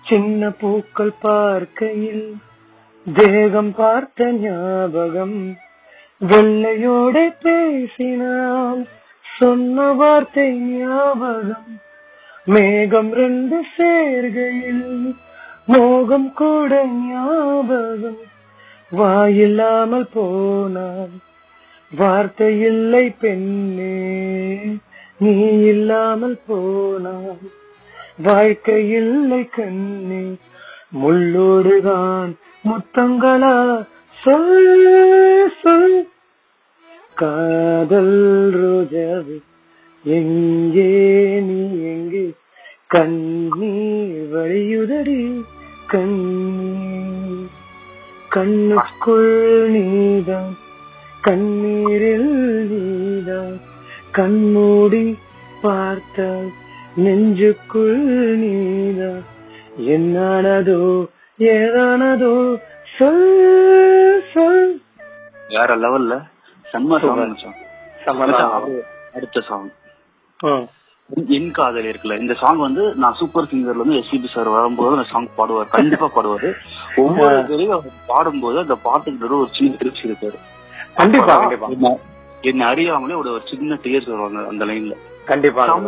சின்ன 0.06 0.50
பூக்கள் 0.60 1.14
பார்க்கையில் 1.24 2.26
தேகம் 3.06 3.72
பார்த்த 3.78 4.30
ஞாபகம். 4.44 5.38
வெள்ளையோட 6.20 7.16
பேசினால் 7.42 8.80
சொன்ன 9.24 9.92
வார்த்தை 9.92 10.48
ஞாபகம். 10.52 11.70
மேகம் 12.46 13.10
ரெண்டு 13.12 13.58
சேர்கையில் 13.76 15.14
மோகம் 15.66 16.30
கூட 16.34 16.72
ஞாபகம். 17.08 18.20
வாயில்லாமல் 18.92 20.08
போனால் 20.12 21.14
வார்த்தை 21.92 22.60
இல்லை 22.60 23.04
பெண்ணே 23.20 23.96
நீ 25.18 25.34
இல்லாமல் 25.64 26.38
போனால் 26.46 27.40
வாழ்க்கை 28.18 28.80
இல்லை 28.90 29.48
கண்ணே 29.48 30.22
முள்ளோடுதான் 30.94 32.30
முத்தங்களா 32.64 33.54
சொல் 34.24 34.86
சொல் 35.62 35.92
காதல் 37.16 38.16
ரோஜாவே 38.54 39.36
எங்கே 40.04 40.90
நீ 41.40 41.60
எங்கே? 41.84 42.24
கண்ணீர் 42.88 44.28
வழியுதடி 44.32 45.20
கண்ணீர். 45.86 47.48
கண்ணுக்குள் 48.28 49.32
நீதம் 49.68 50.52
கண்ணீரில் 51.22 52.30
நீதம் 52.64 53.56
கண்மூடி 54.12 55.16
பார்த்தால் 55.62 56.50
நெஞ்சுக்குள் 56.96 57.98
நீதம் 58.36 59.22
என்னானதோ 59.88 60.80
ஏதானதோ 61.38 62.34
சொல் 63.00 64.24
சொல். 64.34 64.80
வேற 65.48 65.76
லெவல்ல 65.76 66.22
செம்ம. 66.72 67.34
சாங் 68.04 68.80
அடுத்த 69.14 69.40
சாங். 69.40 69.70
என் 71.28 71.50
காதல் 71.50 71.84
இருக்குல்ல. 71.84 72.18
இந்த 72.18 72.34
சாங் 72.34 72.56
வந்து 72.56 72.94
நான் 72.94 73.14
சூப்பர் 73.14 73.44
சிங்கர்ல 73.44 73.74
இருந்து 73.74 73.94
எஸ்பிபி 73.94 74.28
சார் 74.28 74.48
வரும்போது 74.48 74.96
அந்த 74.96 75.08
சாங் 75.10 75.28
பாடுவார். 75.38 75.68
கண்டிப்பா 75.70 76.10
பாடுவாரு. 76.16 76.52
ஒவ்வொரு 76.96 77.40
தடவையும் 77.40 77.82
பாடும்போது 78.06 78.58
அந்த 78.58 78.74
பாட்டுக்கு 78.74 79.38
ஒரு 79.38 79.48
சின்ன 79.58 79.76
திருச்சி 79.76 80.08
இருக்காரு 80.08 80.34
கண்டிப்பா 80.94 81.36
கண்டிப்பா. 81.36 81.92
என்ன- 82.40 82.66
அறியாமலே 82.66 83.14
ஒரு 83.14 83.32
ஒரு 83.32 83.42
சின்ன 83.50 83.74
டேஸ்ட் 83.74 84.10
வருவாங்க 84.10 84.48
அந்த 84.48 84.64
லைன்ல 84.64 84.96
கண்டிப்பா. 85.24 85.80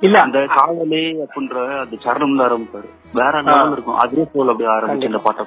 இல்ல. 0.00 0.18
அந்த 0.20 0.38
காதலே 0.38 1.26
அப்படின்ற 1.26 1.80
அந்த 1.80 1.96
சரணம்ல 2.04 2.48
ஆரம்பிப்பாரு. 2.48 2.88
வேற 3.12 3.42
லெவல் 3.42 3.72
இருக்கும். 3.72 3.96
அதே 3.96 4.26
போல 4.32 4.50
அப்படியே 4.50 4.76
ஆரம்பிச்சு 4.76 5.04
இந்த 5.04 5.18
பாட்டை. 5.18 5.44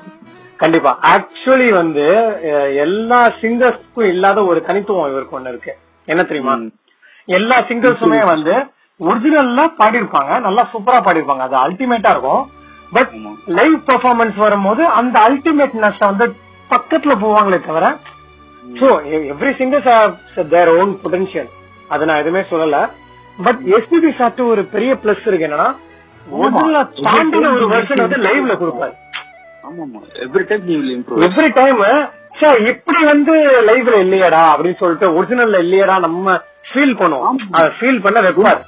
கண்டிப்பா. 0.61 0.91
ஆக்சுவலி 1.13 1.69
வந்து 1.79 2.05
எல்லா 2.85 3.19
சிங்கர்ஸ்க்கும் 3.41 4.09
இல்லாத 4.13 4.39
ஒரு 4.51 4.59
தனித்துவம் 4.67 5.09
இவருக்கு 5.11 5.37
ஒண்ணு 5.39 5.51
இருக்கு. 5.53 5.73
என்ன 6.07 6.21
தெரியுமா. 6.23 6.55
எல்லா 7.37 7.57
சிங்கர்ஸுமே 7.69 8.21
வந்து 8.33 8.53
ஒரிஜினல்ல 8.99 9.61
பாடியிருப்பாங்க. 9.79 10.31
நல்லா 10.47 10.63
சூப்பரா 10.73 10.99
பாடியிருப்பாங்க. 11.05 11.45
அது 11.47 11.57
அல்டிமேட்டா 11.65 12.11
இருக்கும். 12.15 12.43
பட். 12.95 13.11
லைவ் 13.59 13.77
பெர்ஃபார்மன்ஸ் 13.89 14.37
வரும்போது 14.45 14.83
அந்த 14.99 15.15
அல்டிமேட்னஸ் 15.27 16.01
வந்து 16.09 16.25
பக்கத்துல 16.69 17.13
போவாங்களே 17.23 17.59
தவிர 17.67 17.85
so 18.63 18.87
every 19.33 19.51
singers 19.59 20.49
their 20.55 20.71
own 20.79 20.91
potential 21.03 21.49
அதை 21.93 22.03
நான் 22.07 22.21
எதுவுமே 22.23 22.43
சொல்லல. 22.51 22.77
பட் 23.37 23.61
எஸ்பிபி 23.77 24.11
சாட்டு 24.19 24.41
ஒரு 24.53 24.61
பெரிய 24.75 24.91
பிளஸ் 25.03 25.25
இருக்கு 25.29 25.47
என்னன்னா 25.47 25.69
ஒரிஜினல் 26.39 26.75
தாண்டின 27.07 27.51
ஒரு 27.57 27.67
வெர்ஷன் 27.73 28.03
வந்து 28.05 28.19
லைவ்ல 28.27 28.55
கொடுப்பாரு. 28.61 28.93
எவ்ரி 29.63 30.43
டைம் 30.49 30.67
எவ்ரி 31.27 31.47
டைம் 31.53 31.81
இப்படி 32.67 33.05
வந்து 33.05 33.33
லைவ்ல 33.69 33.95
இல்லையடா 34.05 34.41
அப்படின்னு 34.51 34.77
சொல்லிட்டு 34.77 35.07
ஒரிஜினல்ல 35.17 35.59
இல்லையடா 35.65 35.99
நம்ம 35.99 36.35
ஃபீல் 36.69 36.95
பண்ணுவோம். 36.99 37.37
அதை 37.51 37.69
ஃபீல் 37.79 38.01
பண்ண 38.01 38.19
வைப்பார். 38.21 38.59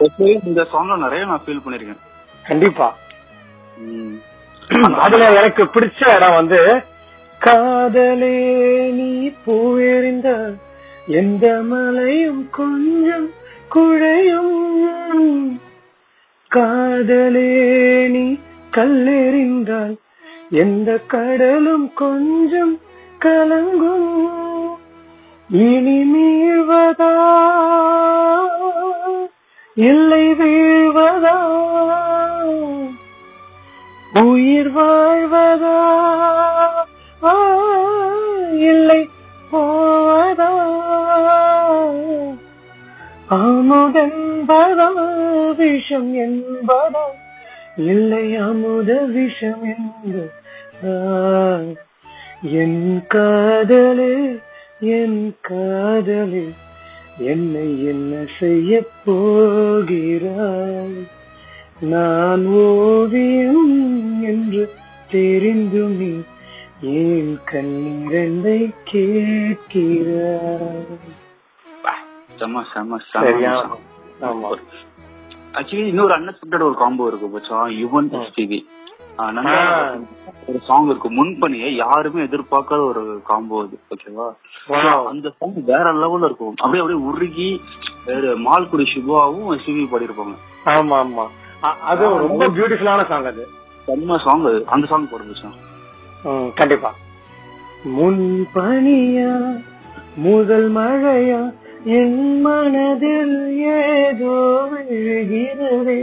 இந்த 0.50 0.62
சாங்ல 0.73 0.97
நிறைய 0.97 1.25
நான் 1.25 1.43
ஃபீல் 1.45 1.63
பண்ணிருக்கேன். 1.65 2.01
கண்டிப்பா. 2.45 2.88
அதுல 5.03 5.23
எனக்கு 5.39 5.63
பிடிச்ச 5.65 6.01
இடம் 6.15 6.35
வந்து 6.35 6.59
காதலே 7.41 8.38
நீ 8.91 9.09
பூவெறிந்த 9.45 10.29
எந்த 11.19 11.45
மலையும் 11.63 12.50
கொஞ்சம் 12.50 13.27
குழையும் 13.69 14.53
காதலே 16.51 17.50
நீ 18.07 18.23
கல்லெறிந்தால் 18.71 19.95
எந்த 20.55 20.98
கடலும் 21.07 21.93
கொஞ்சம் 21.93 22.79
கலங்கும். 23.19 24.10
இனி 25.50 25.98
மீழ்வதா 26.03 27.13
இல்லை 29.74 30.31
வீழ்வதா? 30.33 31.38
உயிர் 34.24 34.72
வாழ்வதா? 34.75 35.79
இல்லை 38.51 39.10
போவதா? 39.51 40.51
அமுதென்பதா 43.29 44.89
விஷம் 45.55 46.15
என்பதா? 46.15 47.05
இல்லை 47.77 48.36
அமுத 48.36 48.93
விஷம் 48.93 49.63
என்பதா 49.63 50.42
என் 52.44 53.04
காதலே 53.08 54.40
என் 54.80 55.36
காதலே 55.42 56.46
என்னை 57.18 57.86
என்ன 57.86 58.25
செய்ய 58.40 58.84
போகிறாய்? 59.06 60.96
நான் 61.80 62.46
ஓவியம் 62.46 63.75
என்று 64.22 64.74
தெரிந்துமே 65.12 66.13
ஏன் 66.82 67.40
கண்ணிரண்டை 67.52 68.74
கேட்கிறாய்? 68.92 70.88
செம்ம 72.40 72.63
செம்ம 72.74 73.00
சரியா? 73.12 73.54
செம்ம 74.20 74.32
ஆமா. 74.32 74.50
ஆக்சுவலி 75.54 75.86
இன்னொரு 75.86 76.13
அன்எக்ஸ்பெக்டட் 76.20 76.63
ஒரு 76.63 76.75
காம்போ 76.78 77.08
இருக்கு 77.08 77.28
பச்சான் 77.28 77.74
யுவன். 77.84 78.10
எஸ்டிவி. 78.22 78.60
ஒரு 80.48 80.60
சாங் 80.67 80.88
இருக்கு. 80.88 81.10
முன்பணியை 81.12 81.70
யாருமே 81.75 82.22
எதிர்பார்க்காத 82.24 82.82
ஒரு 82.86 83.01
காம்போ 83.27 83.58
அது 83.63 83.75
ஓகேவா. 83.93 84.27
அந்த 85.12 85.27
சாங் 85.39 85.58
வேற 85.65 85.86
லெவல்ல 85.93 86.29
இருக்கும். 86.29 86.55
அப்படியே 86.58 86.82
அப்படியே 86.84 87.01
உருகி 87.10 87.50
மால்குடி 88.46 88.86
சிவாவும் 88.93 89.51
எஸ்டிவி 89.55 89.84
பாடியிருப்பாங்க. 89.91 90.36
ஆமா 90.74 90.98
ஆமா. 91.03 91.25
அது 91.91 92.03
ரொம்ப 92.24 92.48
பியூட்டிஃபுல்லான 92.48 93.05
சாங் 93.05 93.25
அது. 93.25 93.43
செம்ம 93.88 94.17
சாங் 94.25 94.46
அது. 94.46 94.60
அந்த 94.67 94.88
சாங் 94.88 95.10
போட 95.12 95.24
பச்சான் 95.24 95.58
ம், 96.25 96.50
கண்டிப்பா. 96.55 96.91
முன் 97.96 98.24
பனியா 98.53 99.32
முதல் 100.17 100.70
மழையா 100.75 101.39
என் 101.98 102.41
மனதில் 102.41 103.38
ஏதோ 103.77 104.36
விழுகிறதே. 104.72 105.98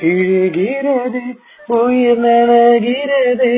விழுகிறது. 0.00 1.22
உயிர் 1.66 2.20
நனகிறதே 2.20 3.52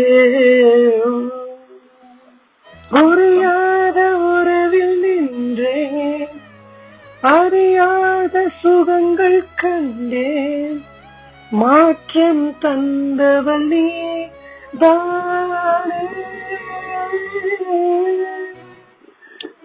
புரியாத 2.91 3.99
உறவில் 4.17 4.99
நின்றேன். 5.01 6.35
அறியாத 7.21 8.49
சுகங்கள் 8.61 9.45
கண்டேன். 9.63 10.83
மாற்றம் 11.51 12.45
தந்தவள் 12.63 13.67
நீ 13.73 13.85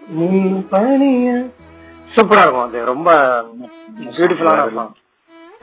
நீ 0.08 0.28
பணிய 0.70 1.28
சூப்பரா 2.14 2.42
இருக்கும். 2.42 2.66
அது 2.66 2.84
ரொம்ப 2.84 3.10
பியூட்டிஃபுல்லான 4.16 4.62
இருக்கும் 4.62 4.94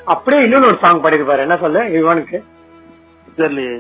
அப்படியே 0.06 0.44
இன்னொன்னு 0.44 0.70
ஒரு 0.72 0.78
சாங் 0.82 1.02
பாடிருப்பாரு 1.02 1.38
என்ன 1.38 1.58
சொல்ல? 1.58 1.86
இவனுக்கு 2.00 2.44
தெரியலையே. 3.40 3.76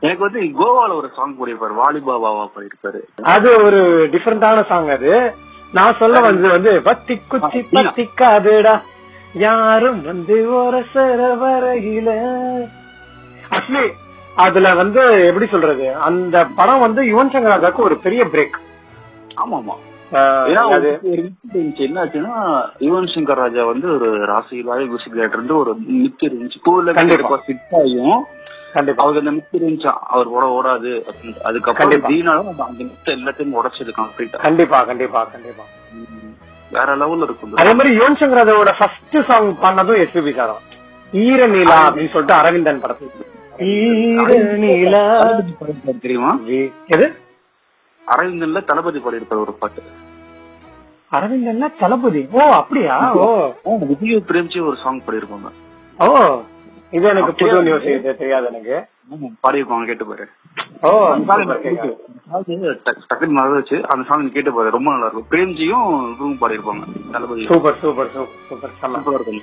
எனக்கு 0.00 0.24
வந்து 0.26 0.40
கோவால 0.58 0.90
ஒரு 1.00 1.08
சாங் 1.16 1.36
பாடியிருப்பாரு 1.38 1.74
வாலிபாபாவா 1.80 2.44
பாடியிருப்பாரு. 2.54 3.00
அது 3.34 3.48
ஒரு 3.66 3.80
டிஃபரெண்டான 4.14 4.66
சாங் 4.70 4.90
அது. 4.96 5.12
நான் 5.74 5.98
சொல்ல 5.98 6.20
வந்து 6.20 6.46
வந்து 6.48 6.72
பத்தி 6.82 7.14
குச்சி 7.32 7.60
பத்திக்காதுடா. 7.74 8.74
யாரும் 9.44 10.00
வந்து 10.02 10.36
ஒரு 10.60 10.80
சர 10.92 11.20
வரையில 11.42 12.08
ஆக்சுவலி 13.50 13.84
அதுல 14.36 14.68
வந்து 14.80 15.00
எப்படி 15.28 15.46
சொல்றது? 15.46 15.86
அந்த 16.08 16.36
படம் 16.58 16.82
வந்து 16.84 17.00
யுவன் 17.02 17.32
சங்கர் 17.32 17.54
ராஜாக்கு 17.54 17.86
ஒரு 17.88 17.96
பெரிய 18.04 18.22
பிரேக் 18.34 18.58
ஆமா 19.42 19.56
ஆமா 19.60 19.76
என்ன 20.50 22.00
ஆச்சுன்னா 22.02 22.36
யுவன் 22.86 23.10
சங்கர் 23.14 23.40
ராஜா 23.42 23.62
வந்து 23.64 23.86
ஒரு 23.96 24.08
ராசியிலாவே 24.32 24.84
மியூசிக் 24.86 25.16
டைரக்டர் 25.16 25.38
இருந்து 25.38 25.56
ஒரு 25.62 25.72
மித்து 25.98 26.24
இருந்துச்சு 26.28 26.60
கண்டிப்பா. 27.00 27.38
ஹிட் 27.48 27.76
ஆகும் 27.80 28.22
கண்டிப்பா. 28.74 29.02
அவருக்கு 29.02 29.22
அந்த 29.22 29.32
மித்து 29.36 29.58
இருந்துச்சா? 29.60 29.92
அவர் 30.08 30.28
ஓட 30.28 30.44
ஓடாது 30.56 30.90
அதுக்கப்புறம். 31.44 32.04
தீனாலும் 32.08 32.50
அந்த 32.62 32.82
மித்து 32.84 33.10
எல்லாத்தையும் 33.10 33.56
உடைச்சது 33.60 33.92
கம்ப்ளீட்டா 33.98 34.40
கண்டிப்பா 34.40 34.80
கண்டிப்பா 34.82 35.22
கண்டிப்பா. 35.24 35.64
வேற 36.70 36.96
லெவல்ல 36.96 37.22
இருக்கும். 37.22 37.54
அதே 37.54 37.72
மாதிரி 37.72 37.96
யுவன் 37.96 38.18
சங்கர் 38.20 38.40
ராஜாவோட 38.40 38.72
ஃபர்ஸ்ட் 38.78 39.16
சாங் 39.30 39.48
பண்ணதும் 39.62 40.00
எஸ்பிபி 40.02 40.34
சார் 40.34 40.52
ஈர 41.12 41.46
நீலா 41.46 41.78
அப்படின்னு 41.86 42.12
சொல்லிட்டு 42.12 42.34
அரவிந்தன் 42.34 42.82
படத்துல 42.82 43.28
ஈர 43.70 44.28
நீலா 44.56 45.02
தெரியுமா? 46.00 46.30
எது? 46.88 47.06
அரவிந்தன்ல 48.02 48.60
தளபதி 48.64 48.98
பாடியிருப்பாரு 48.98 49.40
ஒரு 49.40 49.52
பாட்டு. 49.54 49.82
அரவிந்தன்ல 51.12 51.66
தளபதி? 51.78 52.22
ஓ 52.32 52.44
அப்படியா? 52.52 52.96
ஓ. 53.14 53.26
விஜய் 53.90 54.24
பிரேம்ஜி 54.28 54.60
ஒரு 54.66 54.76
சாங் 54.82 55.02
பாடியிருப்பாங்க. 55.06 55.50
ஓ. 55.98 56.08
இது 56.90 57.08
எனக்கு 57.08 57.34
புது 57.34 57.62
நியூஸ் 57.62 57.82
இது 57.82 58.16
தெரியாது 58.16 58.46
எனக்கு. 58.46 58.86
பாடியிருப்பாங்க 59.48 59.84
கேட்டு 59.84 60.06
பாரு. 60.06 60.28
ஓ 60.80 61.12
அந்த 61.12 61.32
song 61.32 61.36
super, 61.36 61.40
எனக்கு 61.40 61.68
கேக்குது. 61.68 62.28
அதாவது 62.28 62.80
டக்- 62.84 63.14
டக்குன்னு 63.14 63.28
மறந்து 63.28 63.54
வச்சு 63.54 63.88
அந்த 63.88 64.08
சாங் 64.08 64.32
கேட்டு 64.32 64.52
பாரு 64.52 64.70
ரொம்ப 64.70 64.90
நல்லா 64.90 65.06
இருக்கும் 65.06 65.26
பிரேம்ஜியும் 65.30 66.14
இவரும் 66.14 66.38
பாடியிருப்பாங்க 66.40 67.10
Thalapathi. 67.12 67.46
Super 67.46 67.78
super 67.78 68.10
super 68.10 68.70
super 68.80 69.14
இருக்கும். 69.14 69.42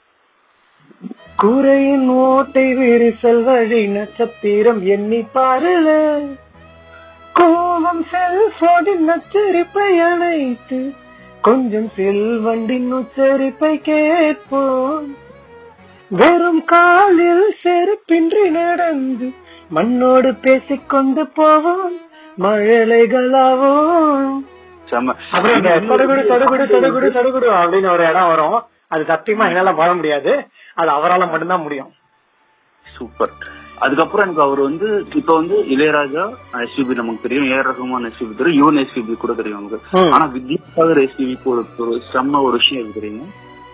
கூரையின் 1.37 2.07
ஓட்டை 2.07 2.75
விரிசல் 2.75 3.43
வழி 3.43 3.87
நட்சத்திரம் 3.87 4.83
எண்ணி 4.83 5.25
பாருலே 5.33 6.27
கோபம் 7.33 8.05
செல்போனின் 8.11 9.07
நச்சரிப்பை 9.07 9.99
அணைத்து 9.99 10.93
கொஞ்சம் 11.41 11.91
செல்வண்டின் 11.97 12.91
உச்சரிப்பை 12.91 13.81
கேட்போம். 13.81 15.15
வெறும் 16.09 16.65
காலில் 16.65 17.55
செருப்பின்றி 17.63 18.50
நடந்து 18.50 19.31
மண்ணோடு 19.70 20.35
பேசிக்கொண்டு 20.35 21.27
போவோம். 21.27 21.98
மழலைகளாவோம். 22.39 24.41
செம்ம 24.89 25.15
அப்புறம் 25.31 25.57
இந்த 25.57 25.69
சடுகுடு 25.69 26.24
சடுகுடு 26.31 26.65
சடுகுடு 26.74 27.09
சடுகுடு 27.17 27.48
அப்படின்னு 27.61 27.91
ஒரு 27.91 28.03
இடம் 28.07 28.27
வரும். 28.27 28.63
அது 28.87 29.03
சத்தியமா 29.03 29.45
என்னால 29.48 29.74
பாட 29.74 29.93
முடியாது. 29.93 30.48
அது 30.74 30.89
அவரால 30.89 31.29
மட்டும்தான் 31.29 31.61
முடியும். 31.61 31.91
சூப்பர். 32.98 33.29
அதுக்கப்புறம் 33.79 34.25
எனக்கு 34.25 34.43
அவர் 34.43 34.59
வந்து 34.59 35.05
இப்ப 35.15 35.35
வந்து 35.35 35.55
இளையராஜா 35.55 36.24
எஸ்பிபி 36.53 36.93
நமக்கு 36.93 37.29
தெரியும். 37.29 37.57
ஏஆர் 37.57 37.71
ரஹ்மான் 37.71 38.09
எஸ்பிபி 38.09 38.35
தெரியும். 38.35 38.59
யுவன் 38.61 38.79
எஸ்பிபி 38.81 39.17
கூட 39.17 39.33
தெரியும் 39.33 39.57
நமக்கு. 39.57 40.00
ஆனா 40.11 40.31
வித்யாசாகர் 40.33 41.03
எஸ்பிபிக்கு 41.05 41.43
ஒரு 41.43 41.65
செம்ம 42.13 42.41
ஒரு 42.43 42.57
விஷயம் 42.57 42.83
இருக்கு 42.83 43.01
தெரியுமா. 43.01 43.25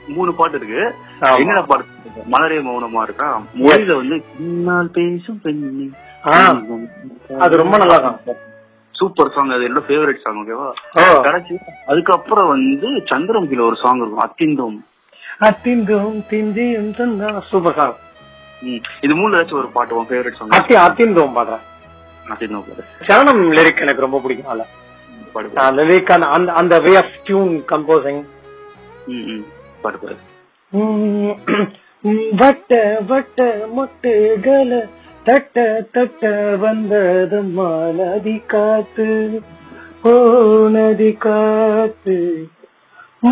மூணு 0.07 0.33
பாட்டு 0.33 0.57
இருக்கு. 0.57 0.93
என்னென்ன 1.37 1.61
பாட்டு? 1.61 1.85
மலரே 2.31 2.59
மௌனமா 2.67 3.01
இருக்கா? 3.01 3.41
மொழியில 3.59 3.95
வந்து 3.95 4.23
பின்னால் 4.37 4.89
பேசும் 4.91 5.39
பெண்ணே 5.43 5.89
அது 7.39 7.57
ரொம்ப 7.57 7.77
நல்லா 7.77 7.95
இருக்கும். 7.95 8.35
சூப்பர் 9.01 9.31
சாங் 9.35 9.49
அது 9.49 9.73
என்னோட 9.73 9.81
ஃபேவரட் 9.87 10.21
சாங் 10.23 10.45
ஓகேவா 10.45 10.71
ஓ 10.93 11.21
கடைசி. 11.21 11.57
அதுக்கப்புறம் 11.87 12.47
வந்து 12.47 12.87
சந்திரமுகில 12.87 13.65
ஒரு 13.65 13.75
சாங் 13.83 13.97
இருக்கும் 13.97 14.19
அத்திந்தோம். 14.19 14.85
அத்திந்தும் 15.39 16.27
திந்தியும் 16.27 17.41
super 17.41 17.73
song. 17.73 17.93
இது 19.01 19.15
மூணு 19.15 19.37
ஏதாச்சும் 19.37 19.53
ஒரு 19.53 19.67
பாட்டு 19.67 19.95
உன் 19.95 20.05
ஃபேவரட் 20.05 20.35
சாங் 20.35 20.49
அத்தி 20.49 20.75
அத்திந்தோம் 20.75 21.37
பாடுறேன் 21.37 21.59
அத்திந்தோம் 22.29 22.63
சரணம் 23.07 23.51
லிரிக் 23.51 23.81
எனக்கு 23.81 24.01
ரொம்ப 24.01 24.19
பிடிக்கும் 24.19 24.65
அதுல. 25.33 25.83
லிரிக் 25.83 26.21
அந்த 26.21 26.51
அந்த- 26.53 26.79
வே 26.79 26.95
ஆஃப் 26.95 27.23
டியூன் 27.23 27.63
கம்போசிங். 27.71 28.23
பாடு 29.81 29.97
பாடு. 29.97 30.17
வட்ட 32.31 33.01
வட்ட 33.07 33.67
மொட்டுகள 33.77 34.89
தட்ட 35.23 35.63
தட்ட 35.93 36.29
வந்ததம்மா 36.61 37.69
நதி 37.97 38.41
காத்து 38.51 39.09
ஓ 40.03 40.13
நதி 40.69 41.11
காத்து. 41.25 42.15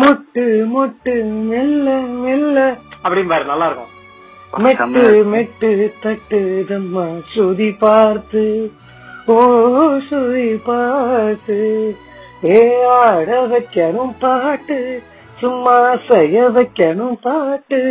மொட்டு 0.00 0.44
மொட்டு 0.74 1.14
மெல்ல 1.48 1.90
மெல்ல. 2.24 2.58
அப்படின்னு 3.04 3.30
பாரு 3.32 3.44
நல்லா 3.44 3.66
இருக்கும் 3.66 3.98
மெட்டு 4.64 5.24
மெட்டு 5.24 5.70
தட்டுதம்மா 6.02 7.06
சுதி 7.34 7.68
பார்த்து 7.78 8.44
ஓ 9.26 9.38
சுதி 10.10 10.48
பார்த்து. 10.64 11.58
ஏ 12.44 12.84
ஆட 12.84 13.30
வைக்கணும் 13.52 14.14
பாட்டு 14.18 14.78
சும்மா 15.40 15.76
செய்ய 16.08 16.42
வைக்கணும் 16.56 17.16
பாட்டு. 17.22 17.82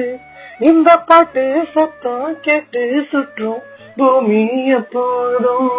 இந்த 0.60 0.96
பாட்டு 1.10 1.44
சத்தம் 1.74 2.38
கேட்டு 2.42 2.82
சுற்றும். 3.12 3.62
பூமி 4.00 4.42
எப்போதும் 4.76 5.70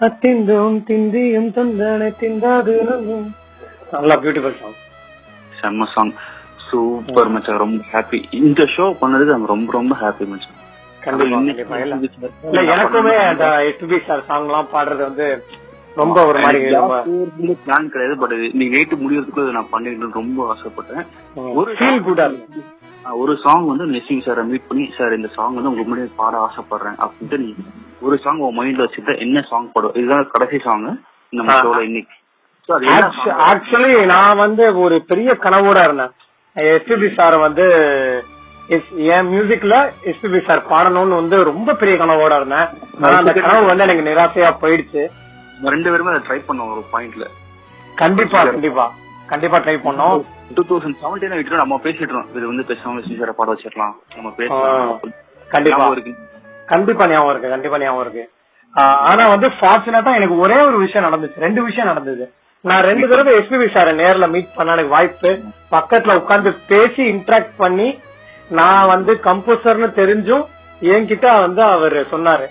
அத்திந்தோம் 0.00 0.78
திந்தியும் 0.84 1.50
தந்தானே 1.56 2.08
திந்தாது 2.20 2.74
நல்லா 3.92 4.16
பியூட்டிஃபுல் 4.22 4.58
சாங் 4.60 4.76
செம்ம 5.58 5.86
சாங் 5.94 6.12
சூப்பர் 6.66 7.30
மச்சான். 7.30 7.58
ரொம்ப 7.58 7.80
ஹாப்பி 7.92 8.18
இந்த 8.40 8.62
ஷோ 8.74 8.84
பண்ணதுக்கு 9.00 9.34
I'm 9.36 9.46
ரொம்ப 9.46 9.70
ரொம்ப 9.72 9.94
ஹாப்பி 10.02 10.26
மச்சான். 10.26 10.56
எனக்குமே 12.66 13.16
அந்த 13.24 13.46
எஸ்பி 13.68 13.98
சார் 14.06 14.26
சாங் 14.26 14.46
எல்லாம் 14.46 14.70
பாடுறது 14.72 15.02
வந்து 15.08 15.26
ரொம்ப 15.96 16.18
ஒரு 16.24 16.38
மாதிரி 16.38 16.58
பிளான் 17.62 17.90
கிடையாது 17.92 18.16
பட் 18.16 18.34
நீங்க 18.58 18.74
நைட்டு 18.76 19.00
முடியறதுக்குள்ள 19.02 19.46
இதை 19.46 19.54
நான் 19.56 19.72
பண்ணிக்கணும்னு 19.72 20.20
ரொம்ப 20.20 20.46
ஆசைப்பட்டேன். 20.52 21.04
ஒரு 21.60 21.70
ஃபீல் 21.78 22.04
குட் 22.04 22.22
ஆஹ் 22.24 22.36
ஒரு 23.04 23.32
சாங் 23.42 23.66
வந்து 23.66 23.84
நெசிங் 23.86 24.24
சாரை 24.24 24.42
மீட் 24.44 24.66
பண்ணி 24.68 24.84
சார் 24.96 25.12
இந்த 25.12 25.28
சாங் 25.36 25.54
வந்து 25.54 25.70
உங்க 25.70 25.84
முன்னாடி 25.88 26.10
பாட 26.16 26.34
ஆசைப்படுறேன் 26.46 26.98
அப்படின்ட்டு 27.04 27.38
நீ 27.38 27.50
ஒரு 28.00 28.18
சாங் 28.18 28.38
உன் 28.38 28.58
மைண்ட்ல 28.58 28.84
வச்சுட்டு 28.86 29.18
என்ன 29.18 29.44
சாங் 29.50 29.72
பாடும் 29.72 29.94
இதுதான் 29.94 30.30
கடைசி 30.30 30.58
சாங் 30.58 30.84
நம்ம. 31.32 31.52
ஷோல 31.52 31.80
இன்னைக்கு? 31.80 32.16
ஆக்சுவலி 33.50 34.06
நான் 34.06 34.36
வந்து 34.36 34.64
ஒரு 34.74 35.04
பெரிய 35.10 35.30
கனவோட 35.44 35.78
இருந்தேன். 35.84 36.12
எஸ்பிபி 36.56 37.08
சார் 37.14 37.38
வந்து 37.38 37.64
என் 39.14 39.28
மியூசிக்ல 39.32 39.76
எஸ்பிபி 40.10 40.40
சார் 40.46 40.62
பாடணும்னு 40.72 41.20
வந்து 41.20 41.36
ரொம்ப 41.44 41.74
பெரிய 41.74 41.96
கனவோட 42.04 42.32
இருந்தேன். 42.36 42.68
ஆனா 43.04 43.16
அந்த 43.16 43.32
கனவு 43.32 43.66
வந்து 43.66 43.86
எனக்கு 43.86 44.08
நிராசையா 44.10 44.50
போயிடுச்சு. 44.62 45.02
ரெண்டு 45.74 45.90
பேருமே 45.90 46.12
அதை 46.12 46.22
ட்ரை 46.28 46.40
பண்ணோம் 46.48 46.72
ஒரு 46.74 46.84
பாயிண்ட்ல 46.92 47.26
கண்டிப்பா 47.96 48.42
கண்டிப்பா. 48.42 48.86
கண்டிப்பா 49.30 49.58
ட்ரை 49.58 49.78
பண்ணோம். 49.86 50.24
டூ 50.54 50.62
தௌசண்ட் 50.68 50.96
செவன்டீன் 51.02 51.34
விட்டு 51.34 51.56
நம்ம 51.56 51.80
பேசிட்டோம் 51.82 52.36
இது 52.36 52.46
வந்து 52.46 52.64
பேசாம 52.68 53.02
சிங்கரை 53.08 53.30
பாட 53.30 53.52
வச்சிடலாம். 53.52 53.92
நம்ம 54.14 54.30
பேசலாம். 54.36 55.00
கண்டிப்பா. 55.48 55.84
இருக்கு. 55.84 56.14
கண்டிப்பா 56.66 57.06
ஞாபகம் 57.06 57.30
இருக்கு 57.30 57.48
கண்டிப்பா 57.48 57.78
ஞாபகம் 57.78 58.00
இருக்கு. 58.00 58.30
ஆனா 58.74 59.26
வந்து 59.28 59.48
ஃபார்ச்சுனேட்டா 59.48 60.14
எனக்கு 60.14 60.38
ஒரே 60.38 60.54
ஒரு 60.66 60.78
விஷயம் 60.78 61.12
நடந்துச்சு. 61.12 61.40
ரெண்டு 61.40 61.62
விஷயம் 61.62 61.86
நடந்தது. 61.86 62.32
நான் 62.60 62.82
ரெண்டு 62.82 63.08
தடவை 63.08 63.34
எஸ்பிபி 63.34 63.68
சாரை 63.74 63.94
நேர்ல 64.02 64.30
மீட் 64.30 64.54
பண்ண 64.54 64.72
எனக்கு 64.72 64.90
வாய்ப்பு. 64.90 65.38
பக்கத்துல 65.70 66.14
உட்கார்ந்து 66.14 66.54
பேசி 66.68 67.02
இன்டராக்ட் 67.12 67.52
பண்ணி 67.56 68.00
நான் 68.50 68.84
வந்து 68.86 69.14
கம்போசர்னு 69.14 69.90
தெரிஞ்சும் 70.00 70.46
என்கிட்ட 70.82 71.40
வந்து 71.40 71.62
அவர் 71.62 71.96
சொன்னாரு. 72.06 72.46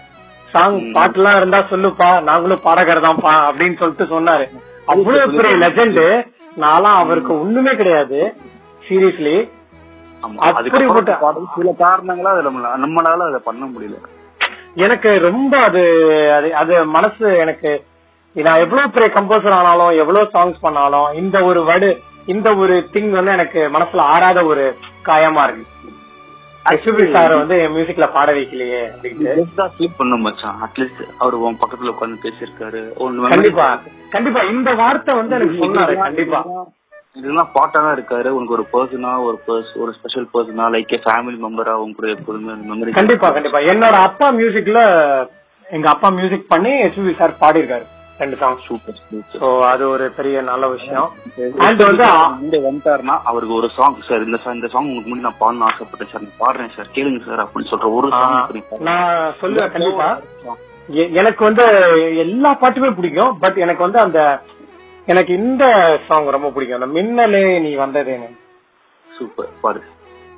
சாங் 0.51 0.79
ம். 0.79 0.95
பாட்டுலாம் 0.95 1.35
இருந்தா 1.35 1.59
சொல்லுப்பா. 1.59 2.21
நாங்களும் 2.23 2.61
பாடகர் 2.61 3.01
தான்ப்பா 3.01 3.33
அப்படின்னு 3.49 3.77
சொல்லிட்டு 3.77 4.19
சொன்னாரு. 4.19 4.47
அவ்வளவு 4.85 5.31
பெரிய 5.31 5.67
லெஜெண்ட் 5.67 6.37
நான்லாம் 6.57 7.03
அவருக்கு 7.03 7.39
ஒண்ணுமே 7.39 7.75
கிடையாது. 7.75 8.35
சீரியஸ்லி 8.89 9.49
அப்படிப்பட்ட- 10.21 11.19
சில 11.55 11.71
காரணங்களா 11.79 12.21
அதுல 12.21 12.49
நம்மள- 12.49 12.79
நம்மளால 12.85 13.27
அதை 13.27 13.39
பண்ண 13.43 13.65
முடியல. 13.65 13.97
எனக்கு 14.75 15.19
ரொம்ப 15.19 15.57
அது 15.57 16.53
அது 16.53 16.85
மனசு 16.85 17.37
எனக்கு 17.37 17.83
நான் 18.33 18.59
எவ்வளவு 18.59 18.89
பெரிய 18.89 19.13
கம்போசர் 19.13 19.53
ஆனாலும் 19.53 19.97
எவ்வளவு 19.97 20.29
சாங்ஸ் 20.33 20.55
பண்ணாலும் 20.61 21.13
இந்த 21.13 21.43
ஒரு 21.43 21.63
வடு 21.63 22.01
இந்த 22.25 22.55
ஒரு 22.55 22.87
திங் 22.93 23.09
வந்து 23.09 23.31
எனக்கு 23.31 23.69
மனசுல 23.73 23.97
ஆறாத 23.97 24.43
ஒரு 24.43 24.77
காயமா 25.05 25.43
இருக்கு 25.43 25.65
எஸ்பிபி 26.65 27.03
சார் 27.13 27.33
வந்து 27.39 27.55
மியூசிக்ல 27.73 28.05
பாட 28.15 28.29
வைக்கலையே 28.37 28.81
பண்ணும் 29.99 30.23
மச்சான். 30.25 30.57
அட்லீஸ்ட் 30.65 31.03
அவர் 31.21 31.35
உன் 31.45 31.59
பக்கத்துல 31.61 31.93
உட்கார்ந்து 31.93 32.23
பேசியிருக்காரு. 32.25 32.81
கண்டிப்பா. 33.35 33.67
கண்டிப்பா 34.15 34.41
இந்த 34.53 34.71
வார்த்தை 34.81 35.13
வந்து 35.19 35.35
எனக்கு 35.37 35.61
சொன்னாரு 35.63 35.95
கண்டிப்பா. 36.07 36.41
இதெல்லாம் 37.19 37.51
பாட்டா 37.55 37.77
தான் 37.83 37.95
இருக்காரு. 37.97 38.29
உனக்கு 38.37 38.55
ஒரு 38.57 38.65
பர்சனா 38.73 39.11
ஒரு 39.27 39.37
பர்ஸ் 39.47 39.71
ஒரு 39.83 39.91
ஸ்பெஷல் 39.97 40.27
பர்சனா 40.33 40.65
லைக் 40.75 40.93
ஏ 40.95 40.99
ஃபேமிலி 41.05 41.37
மெம்பரா 41.45 41.75
உங்க 41.83 41.97
கூட 41.99 42.09
எப்போதுமே 42.15 42.55
மெமரி 42.71 42.97
கண்டிப்பா 42.99 43.29
கண்டிப்பா. 43.37 43.61
என்னோட 43.73 43.97
அப்பா 44.09 44.27
மியூசிக்ல 44.39 44.81
எங்க 45.67 45.87
அப்பா 45.93 46.09
மியூசிக் 46.19 46.51
பண்ணி 46.53 46.73
எஸ்பிபி 46.85 47.13
சார் 47.21 47.39
பாடியிருக்காரு. 47.41 47.87
ரெண்டு 48.19 48.35
சாங்ஸ் 48.35 48.65
சூப்பர் 48.67 48.99
சோ 49.33 49.59
அது 49.59 49.89
ஒரு 49.89 50.11
பெரிய 50.11 50.41
நல்ல 50.41 50.67
விஷயம். 50.67 51.11
அண்ட் 51.57 51.83
வந்து 51.83 52.05
இங்க 52.41 52.71
வந்துட்டாருன்னா 52.71 53.19
அவருக்கு 53.23 53.55
ஒரு 53.55 53.69
சாங் 53.69 53.95
சார் 54.09 54.25
இந்த 54.25 54.39
song- 54.45 54.53
இந்த 54.53 54.67
சாங் 54.67 54.85
உங்களுக்கு 54.85 55.15
முன்னாடி 55.15 55.19
நான் 55.19 55.39
பாடணும் 55.39 55.73
ஆசைப்பட்டேன். 55.73 56.09
சார் 56.09 56.21
நான் 56.21 56.55
பாடுறேன் 56.55 56.75
சார் 56.75 56.87
கேளுங்க 56.93 57.27
சார் 57.27 57.47
அப்படின்னு 57.47 57.65
சொல்ற 57.71 57.93
ஒரு 57.93 58.09
சாங் 58.09 58.51
நான் 58.79 59.33
சொல்லுவேன் 59.41 59.71
கண்டிப்பா. 59.71 60.19
எனக்கு 60.87 61.43
வந்து 61.43 61.63
எல்லா 62.17 62.57
பாட்டுமே 62.61 62.95
பிடிக்கும். 62.95 63.39
பட் 63.39 63.57
எனக்கு 63.57 63.83
வந்து 63.83 63.99
அந்த 63.99 64.39
எனக்கு 65.05 65.33
இந்த 65.33 65.97
சாங் 66.07 66.29
ரொம்ப 66.29 66.49
பிடிக்கும். 66.49 66.81
அந்த 66.81 66.99
மின்னலே 66.99 67.61
நீ 67.61 67.75
வந்ததேன்னு. 67.75 68.37
சூப்பர் 69.19 69.49
பாடு. 69.61 69.81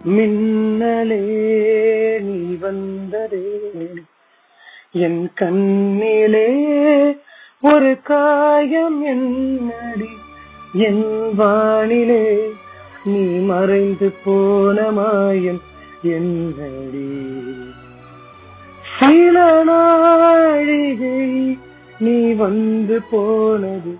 மின்னலே 0.07 1.21
நீ 2.19 2.57
வந்ததே. 2.59 3.49
என் 4.93 5.31
கண்ணிலே 5.35 6.70
ஒரு 7.63 8.01
காயம் 8.01 9.03
என்னடி? 9.03 10.09
என் 10.73 11.35
வானிலே 11.37 12.51
நீ 13.03 13.19
மறைந்து 13.21 14.13
போன 14.25 14.91
மாயம் 14.91 15.61
என்னடி? 16.01 17.33
சில 18.99 19.63
நாழிகை 19.63 21.57
நீ 21.99 22.33
வந்து 22.33 23.01
போனது 23.11 23.97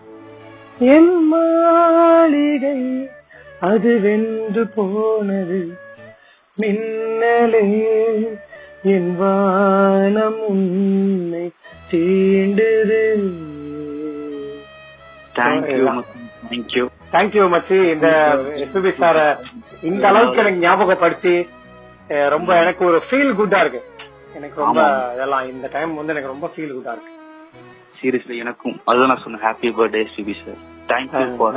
என் 0.80 1.28
மாளிகை 1.28 3.10
அது 3.60 4.00
வென்று 4.00 4.67
போனது. 4.67 5.78
மின்னலே 6.58 8.28
என் 8.84 9.17
வானம் 9.17 10.47
உன்னை 10.47 11.52
தீண்டுது. 11.91 13.30
தேங்க்யூ 15.36 16.86
தேங்க்யூ 17.12 17.44
மச்சி 17.54 17.78
இந்த 17.94 18.08
எஸ்பிபி 18.63 18.91
சார 18.98 19.17
இந்த 19.82 20.08
அளவுக்கு 20.08 20.41
எனக்கு 20.44 20.60
ஞாபகப்படுத்தி 20.60 21.36
ரொம்ப 22.08 22.56
எனக்கு 22.62 22.86
ஒரு 22.86 23.00
ஃபீல் 23.10 23.32
குட்டா 23.39 23.60
இருக்கு. 23.60 23.82
எனக்கு 24.36 24.62
ரொம்ப. 24.62 25.12
இதெல்லாம் 25.13 25.50
இந்த 25.50 25.67
டைம் 25.72 25.96
வந்து 25.96 26.13
எனக்கு 26.13 26.32
ரொம்ப 26.34 26.48
ஃபீல் 26.56 26.76
குட்டா 26.78 26.94
இருக்கு. 26.96 27.10
சீரியஸ்லி 28.02 28.38
எனக்கும் 28.38 28.80
அதுதான் 28.86 29.08
நான் 29.08 29.24
சொன்னேன். 29.24 29.44
Happy 29.46 29.70
birthday 29.80 30.04
Sibi 30.15 30.36
sir 30.41 30.60
thank you 30.91 31.36
for 31.38 31.56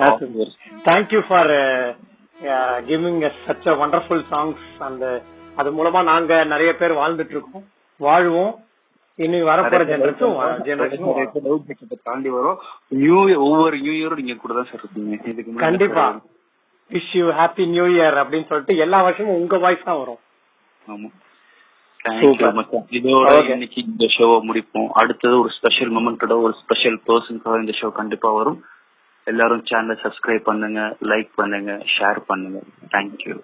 thank you 0.88 1.20
for 1.28 1.52
giving 2.88 3.30
such 3.46 3.68
a 3.68 3.74
wonderful 3.82 4.24
songs 4.30 4.64
அந்த 4.78 5.22
அது 5.56 5.70
மூலமா 5.70 6.02
நாங்க 6.02 6.44
நிறைய 6.44 6.70
பேர் 6.76 6.92
வாழ்ந்துட்டு 6.92 7.34
இருக்கோம். 7.34 7.64
வாழ்வோம். 7.96 8.54
இனி 9.18 9.38
வரப்போற 9.48 9.82
ஜெனரேஷன் 9.90 10.62
ஜெனரேஷன் 10.68 12.00
தாண்டி 12.08 12.30
வரும். 12.36 12.58
நியூ 13.02 13.18
ஒவ்வொரு 13.48 13.76
நியூ 13.84 13.92
இயரும் 13.98 14.20
நீங்க 14.20 14.36
கூட 14.44 14.54
தான் 14.54 14.68
சார் 14.70 14.80
இருப்பீங்க. 14.80 15.18
இதுக்கு 15.32 15.64
கண்டிப்பா. 15.66 16.06
Wish 16.90 17.12
you 17.18 17.26
happy 17.40 17.66
new 17.74 17.86
year 17.96 18.16
அப்படின்னு 18.22 18.48
சொல்லிட்டு 18.48 18.76
எல்லா 18.86 18.98
வருஷமும் 19.02 19.38
உங்க 19.40 19.58
வாய்ஸ் 19.66 19.86
தான் 19.90 20.00
வரும். 20.02 20.20
ஆமா. 20.94 21.10
இதோட. 22.96 23.28
இன்னைக்கு 23.52 23.78
இந்த 23.84 24.06
ஷோவை 24.14 24.38
முடிப்போம். 24.48 24.88
அடுத்தது 25.00 25.34
ஒரு 25.40 25.50
ஸ்பெஷல் 25.58 25.92
மொமெண்டோட 25.96 26.34
ஒரு 26.46 26.54
ஸ்பெஷல் 26.62 26.98
பர்சனுக்காக 27.06 27.60
இந்த 27.64 27.74
ஷோ 27.80 27.88
கண்டிப்பா 28.00 28.30
வரும். 28.32 28.58
எல்லாரும் 29.26 29.64
சேனலை 29.70 29.96
சப்ஸ்கிரைப் 30.04 30.48
பண்ணுங்க 30.48 30.80
லைக் 31.10 31.30
பண்ணுங்க 31.40 31.72
ஷேர் 31.94 32.20
பண்ணுங்க. 32.26 32.58
தேங்க்யூ 32.94 33.36